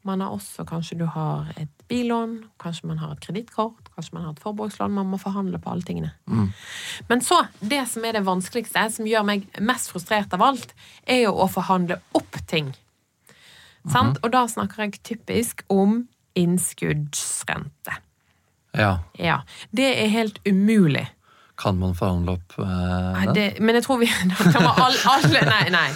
Man 0.03 0.21
har 0.21 0.33
også 0.33 0.65
kanskje 0.65 0.97
du 0.97 1.05
har 1.05 1.51
et 1.61 1.69
billån, 1.89 2.39
kanskje 2.61 2.87
man 2.89 2.97
har 3.01 3.11
et 3.13 3.21
kredittkort, 3.21 3.90
kanskje 4.01 4.17
man 4.17 4.25
har 4.25 4.33
et 4.33 4.41
forbrukslån. 4.41 4.93
Man 4.93 5.09
må 5.11 5.17
forhandle 5.21 5.59
på 5.61 5.69
alle 5.69 5.85
tingene. 5.85 6.11
Mm. 6.27 6.51
Men 7.07 7.21
så, 7.21 7.45
det 7.59 7.85
som 7.89 8.05
er 8.05 8.17
det 8.17 8.25
vanskeligste, 8.25 8.89
som 8.89 9.07
gjør 9.07 9.25
meg 9.27 9.45
mest 9.59 9.91
frustrert 9.91 10.33
av 10.33 10.41
alt, 10.41 10.73
er 11.05 11.27
jo 11.27 11.35
å 11.37 11.47
forhandle 11.51 11.99
opp 12.17 12.39
ting. 12.47 12.73
Sant? 13.89 14.19
Og 14.21 14.31
da 14.33 14.45
snakker 14.49 14.85
jeg 14.85 15.01
typisk 15.03 15.63
om 15.69 16.07
innskuddsrente. 16.37 17.97
Ja. 18.77 19.01
Ja. 19.17 19.41
Det 19.71 19.89
er 20.03 20.11
helt 20.13 20.39
umulig. 20.47 21.07
Kan 21.61 21.77
man 21.77 21.91
forhandle 21.93 22.33
opp 22.39 22.55
eh, 22.57 22.65
Nei, 22.65 23.25
det, 23.37 23.43
men 23.61 23.75
jeg 23.77 23.83
tror 23.85 23.99
vi 24.01 24.07
alle, 24.65 24.95
alle 25.11 25.41
Nei, 25.45 25.65
nei. 25.69 25.89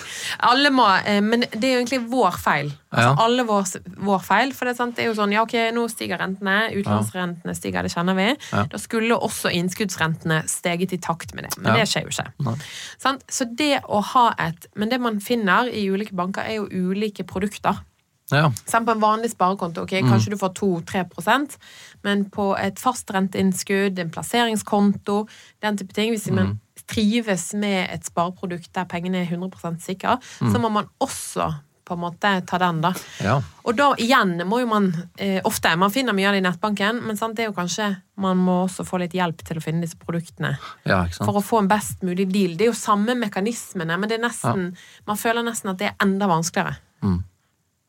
Alle 0.45 0.69
må 0.69 0.86
eh, 0.99 1.21
Men 1.25 1.41
det 1.49 1.63
er 1.63 1.71
jo 1.73 1.80
egentlig 1.82 2.01
vår 2.12 2.38
feil. 2.38 2.69
Altså 2.93 3.08
Ja. 3.10 3.15
alle 3.25 3.43
vår, 3.47 3.71
vår 4.08 4.21
feil. 4.23 4.54
For 4.54 4.65
det 4.69 4.75
er, 4.75 4.78
sant, 4.78 4.95
det 4.95 5.04
er 5.06 5.10
jo 5.10 5.15
sånn 5.17 5.34
Ja, 5.34 5.41
ok, 5.47 5.56
nå 5.75 5.88
stiger 5.91 6.21
rentene. 6.21 6.58
Utlånsrentene 6.78 7.56
stiger, 7.58 7.82
det 7.88 7.91
kjenner 7.95 8.15
vi. 8.19 8.28
Ja. 8.54 8.62
Da 8.71 8.78
skulle 8.80 9.17
også 9.17 9.49
innskuddsrentene 9.58 10.43
steget 10.51 10.93
i 10.95 11.01
takt 11.01 11.34
med 11.36 11.47
det. 11.49 11.58
Men 11.58 11.73
Ja. 11.73 11.82
det 11.82 11.89
skjer 11.91 12.06
jo 12.06 12.13
ikke. 12.13 12.56
Sant? 13.01 13.25
Så 13.32 13.49
det 13.58 13.82
å 13.89 14.04
ha 14.13 14.28
et 14.45 14.69
Men 14.75 14.89
det 14.93 15.01
man 15.01 15.19
finner 15.19 15.67
i 15.73 15.88
ulike 15.89 16.13
banker, 16.15 16.45
er 16.45 16.62
jo 16.62 16.69
ulike 16.93 17.25
produkter. 17.28 17.82
Ja. 18.31 18.51
Sant? 18.65 18.85
På 18.88 18.91
en 18.95 19.01
vanlig 19.03 19.29
sparekonto, 19.35 19.83
ok, 19.85 19.91
Mm. 20.01 20.09
kanskje 20.09 20.29
du 20.31 20.38
får 20.38 20.53
2-3% 20.57 21.57
men 22.03 22.25
på 22.29 22.55
et 22.57 22.79
fastrenteinnskudd, 22.79 23.99
en 23.99 24.09
plasseringskonto, 24.09 25.27
den 25.61 25.77
type 25.77 25.93
ting, 25.93 26.11
hvis 26.13 26.27
Mm. 26.29 26.35
man 26.35 26.59
trives 26.88 27.53
med 27.53 27.89
et 27.91 28.03
spareprodukt 28.05 28.71
der 28.73 28.85
pengene 28.85 29.21
er 29.21 29.25
100 29.25 29.79
sikre, 29.79 30.19
Mm. 30.41 30.51
så 30.53 30.59
må 30.61 30.69
man 30.71 30.88
også 30.99 31.55
på 31.85 31.93
en 31.93 31.99
måte 31.99 32.45
ta 32.47 32.57
den, 32.57 32.81
da. 32.81 32.93
ja. 33.21 33.41
Og 33.63 33.75
da 33.75 33.93
igjen 33.93 34.41
må 34.47 34.59
jo 34.59 34.65
man 34.65 35.07
eh, 35.19 35.39
ofte 35.45 35.77
Man 35.77 35.91
finner 35.91 36.13
mye 36.13 36.25
av 36.27 36.33
det 36.33 36.43
i 36.43 36.49
nettbanken, 36.49 37.03
men 37.05 37.15
sant, 37.15 37.35
det 37.35 37.43
er 37.45 37.51
jo 37.51 37.53
kanskje 37.61 37.97
man 38.17 38.38
må 38.38 38.65
også 38.67 38.83
få 38.83 38.97
litt 38.99 39.11
hjelp 39.13 39.38
til 39.43 39.57
å 39.57 39.61
finne 39.61 39.81
disse 39.81 39.95
produktene 39.95 40.57
ja, 40.85 41.03
ikke 41.05 41.13
sant. 41.13 41.25
for 41.29 41.33
å 41.39 41.43
få 41.43 41.59
en 41.59 41.67
best 41.67 42.01
mulig 42.01 42.31
deal. 42.31 42.55
Det 42.57 42.61
er 42.61 42.71
jo 42.71 42.73
samme 42.73 43.13
mekanismene, 43.15 43.99
men 43.99 44.09
det 44.09 44.19
er 44.19 44.27
nesten 44.27 44.75
man 45.05 45.15
føler 45.15 45.43
nesten 45.43 45.69
at 45.69 45.77
det 45.77 45.88
er 45.91 45.95
enda 46.01 46.25
vanskeligere. 46.27 46.77
Mm. 47.03 47.23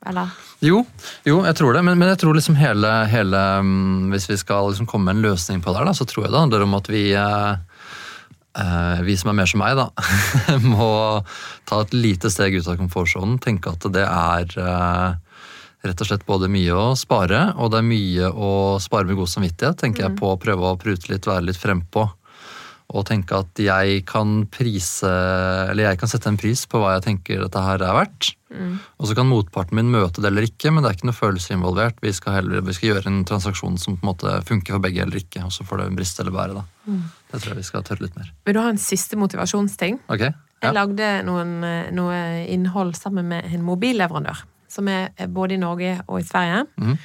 Eller? 0.05 0.33
Jo, 0.61 0.83
jo, 1.25 1.39
jeg 1.47 1.57
tror 1.59 1.73
det, 1.75 1.83
men, 1.87 1.97
men 1.99 2.11
jeg 2.13 2.21
tror 2.21 2.37
liksom 2.37 2.59
hele, 2.61 2.91
hele 3.11 3.41
mm, 3.65 4.13
Hvis 4.13 4.29
vi 4.29 4.37
skal 4.39 4.69
liksom 4.71 4.87
komme 4.87 5.09
med 5.09 5.19
en 5.19 5.31
løsning 5.31 5.63
på 5.65 5.73
det, 5.73 5.81
her, 5.81 5.89
da, 5.89 5.95
så 5.97 6.07
tror 6.09 6.27
jeg 6.27 6.35
det 6.35 6.43
handler 6.43 6.67
om 6.67 6.77
at 6.77 6.91
vi 6.93 7.05
eh, 7.17 7.55
eh, 8.61 9.03
vi 9.07 9.17
som 9.19 9.33
er 9.33 9.39
mer 9.41 9.51
som 9.51 9.63
meg, 9.63 9.79
da, 9.79 9.89
må 10.75 10.91
ta 11.69 11.83
et 11.83 11.97
lite 11.97 12.31
steg 12.33 12.59
ut 12.59 12.69
av 12.69 12.79
komfortsonen. 12.81 13.41
Tenke 13.43 13.73
at 13.73 13.89
det 13.95 14.05
er 14.07 14.59
eh, 14.63 15.41
rett 15.87 16.03
og 16.03 16.11
slett 16.11 16.27
både 16.29 16.51
mye 16.53 16.77
å 16.77 16.87
spare, 16.99 17.43
og 17.57 17.73
det 17.73 17.81
er 17.81 17.91
mye 17.91 18.31
å 18.31 18.53
spare 18.83 19.09
med 19.09 19.19
god 19.19 19.33
samvittighet. 19.33 19.81
tenker 19.83 20.07
jeg 20.07 20.19
på 20.21 20.33
å 20.33 20.41
prøve 20.41 20.73
å 20.73 20.81
prute 20.81 21.13
litt, 21.13 21.29
være 21.29 21.49
litt 21.51 21.61
frempå. 21.61 22.09
Og 22.94 23.03
tenke 23.09 23.35
at 23.35 23.59
jeg 23.59 24.05
kan 24.07 24.44
prise 24.46 25.09
Eller 25.11 25.88
jeg 25.88 25.99
kan 25.99 26.09
sette 26.09 26.29
en 26.31 26.37
pris 26.38 26.61
på 26.70 26.79
hva 26.79 26.92
jeg 26.94 27.03
tenker 27.03 27.40
dette 27.42 27.62
her 27.64 27.83
er 27.83 27.96
verdt. 27.96 28.29
Og 28.96 29.09
så 29.09 29.16
kan 29.18 29.27
motparten 29.27 29.75
min 29.77 29.90
møte 29.90 30.22
det 30.22 30.31
eller 30.31 30.46
ikke, 30.46 30.70
men 30.70 30.85
det 30.85 30.90
er 30.90 30.96
ikke 30.96 31.09
noe 31.11 31.18
følelse 31.18 31.53
involvert. 31.57 31.99
Vi 32.01 32.12
skal, 32.14 32.38
heller, 32.38 32.62
vi 32.64 32.72
skal 32.77 32.92
gjøre 32.92 33.11
en 33.11 33.25
transaksjon 33.29 33.77
som 33.83 33.99
på 33.99 34.07
en 34.07 34.11
måte 34.12 34.37
funker 34.49 34.77
for 34.77 34.85
begge 34.87 35.03
eller 35.03 35.18
ikke, 35.20 35.42
og 35.44 35.53
så 35.53 35.66
får 35.66 35.83
det 35.83 35.88
briste 35.99 36.22
eller 36.22 36.37
bære. 36.37 36.55
da. 36.61 36.64
Det 37.33 37.40
tror 37.42 37.53
jeg 37.53 37.59
vi 37.59 37.66
skal 37.68 37.83
tørre 37.83 38.07
litt 38.07 38.16
mer. 38.16 38.31
Vil 38.46 38.57
du 38.57 38.62
ha 38.62 38.70
en 38.70 38.81
siste 38.81 39.18
motivasjonsting? 39.18 39.99
Ok? 40.09 40.29
Jeg 40.62 40.72
lagde 40.72 41.11
noen, 41.27 41.53
eh, 41.64 41.90
noe 41.92 42.46
innhold 42.49 42.94
sammen 42.96 43.29
med 43.29 43.44
en 43.53 43.66
mobilleverandør, 43.66 44.46
som 44.72 44.88
er 44.88 45.11
både 45.29 45.59
i 45.59 45.61
Norge 45.61 45.99
og 46.07 46.20
i 46.20 46.25
Sverige. 46.25 46.64
Mhm. 46.79 46.96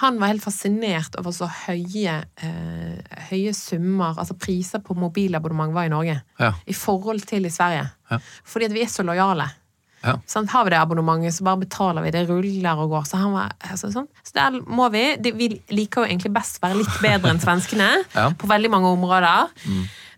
Han 0.00 0.18
var 0.20 0.30
helt 0.30 0.44
fascinert 0.44 1.16
over 1.18 1.32
så 1.34 1.48
høye, 1.66 2.18
eh, 2.42 3.16
høye 3.30 3.52
summer, 3.56 4.14
altså 4.18 4.36
priser 4.38 4.78
på 4.84 4.94
mobilabonnement 4.94 5.72
var 5.74 5.88
i 5.88 5.92
Norge, 5.92 6.20
Ja. 6.38 6.52
i 6.66 6.72
forhold 6.76 7.24
til 7.26 7.46
i 7.46 7.50
Sverige. 7.50 7.88
Ja. 8.10 8.18
Fordi 8.46 8.64
at 8.66 8.72
vi 8.76 8.82
er 8.82 8.92
så 8.92 9.02
lojale. 9.06 9.48
Ja. 10.04 10.12
Sånn, 10.30 10.46
har 10.48 10.62
vi 10.64 10.70
det 10.70 10.78
abonnementet, 10.78 11.34
så 11.34 11.42
bare 11.42 11.58
betaler 11.64 12.04
vi. 12.04 12.10
Det 12.14 12.28
ruller 12.28 12.78
og 12.78 12.90
går. 12.92 13.02
Så, 13.10 13.18
han 13.18 13.32
var, 13.34 13.50
altså, 13.66 13.90
sånn. 13.90 14.06
så 14.22 14.32
der 14.36 14.60
må 14.62 14.86
vi 14.94 15.16
De, 15.16 15.32
Vi 15.32 15.48
liker 15.74 16.04
jo 16.04 16.06
egentlig 16.06 16.32
best 16.32 16.60
å 16.60 16.68
være 16.68 16.78
litt 16.78 17.00
bedre 17.02 17.30
enn 17.34 17.40
svenskene 17.42 18.04
Ja. 18.14 18.28
på 18.30 18.46
veldig 18.46 18.70
mange 18.70 18.86
områder. 18.94 19.48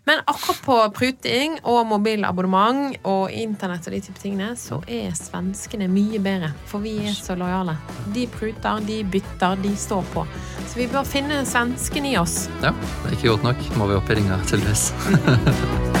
Men 0.05 0.19
akkurat 0.25 0.61
på 0.65 0.75
pruting 0.97 1.59
og 1.61 1.83
mobilabonnement 1.85 2.95
og 3.05 3.31
internett 3.37 3.85
og 3.85 3.93
de 3.93 4.01
type 4.01 4.17
tingene, 4.21 4.55
så 4.57 4.79
er 4.89 5.13
svenskene 5.17 5.85
mye 5.91 6.17
bedre. 6.23 6.49
For 6.65 6.81
vi 6.81 6.95
er 7.05 7.13
så 7.13 7.37
lojale. 7.37 7.77
De 8.15 8.25
pruter, 8.33 8.81
de 8.87 9.01
bytter, 9.13 9.61
de 9.61 9.75
står 9.77 10.05
på. 10.15 10.25
Så 10.65 10.79
vi 10.79 10.89
bør 10.89 11.05
finne 11.05 11.43
svensken 11.45 12.09
i 12.09 12.17
oss. 12.17 12.47
ja. 12.63 12.73
Det 12.73 13.11
er 13.11 13.17
ikke 13.19 13.35
godt 13.35 13.49
nok. 13.51 13.65
Må 13.77 13.91
vi 13.91 13.99
opp 14.01 14.09
i 14.09 14.21
ringa, 14.21 14.41
tydeligvis. 14.49 14.89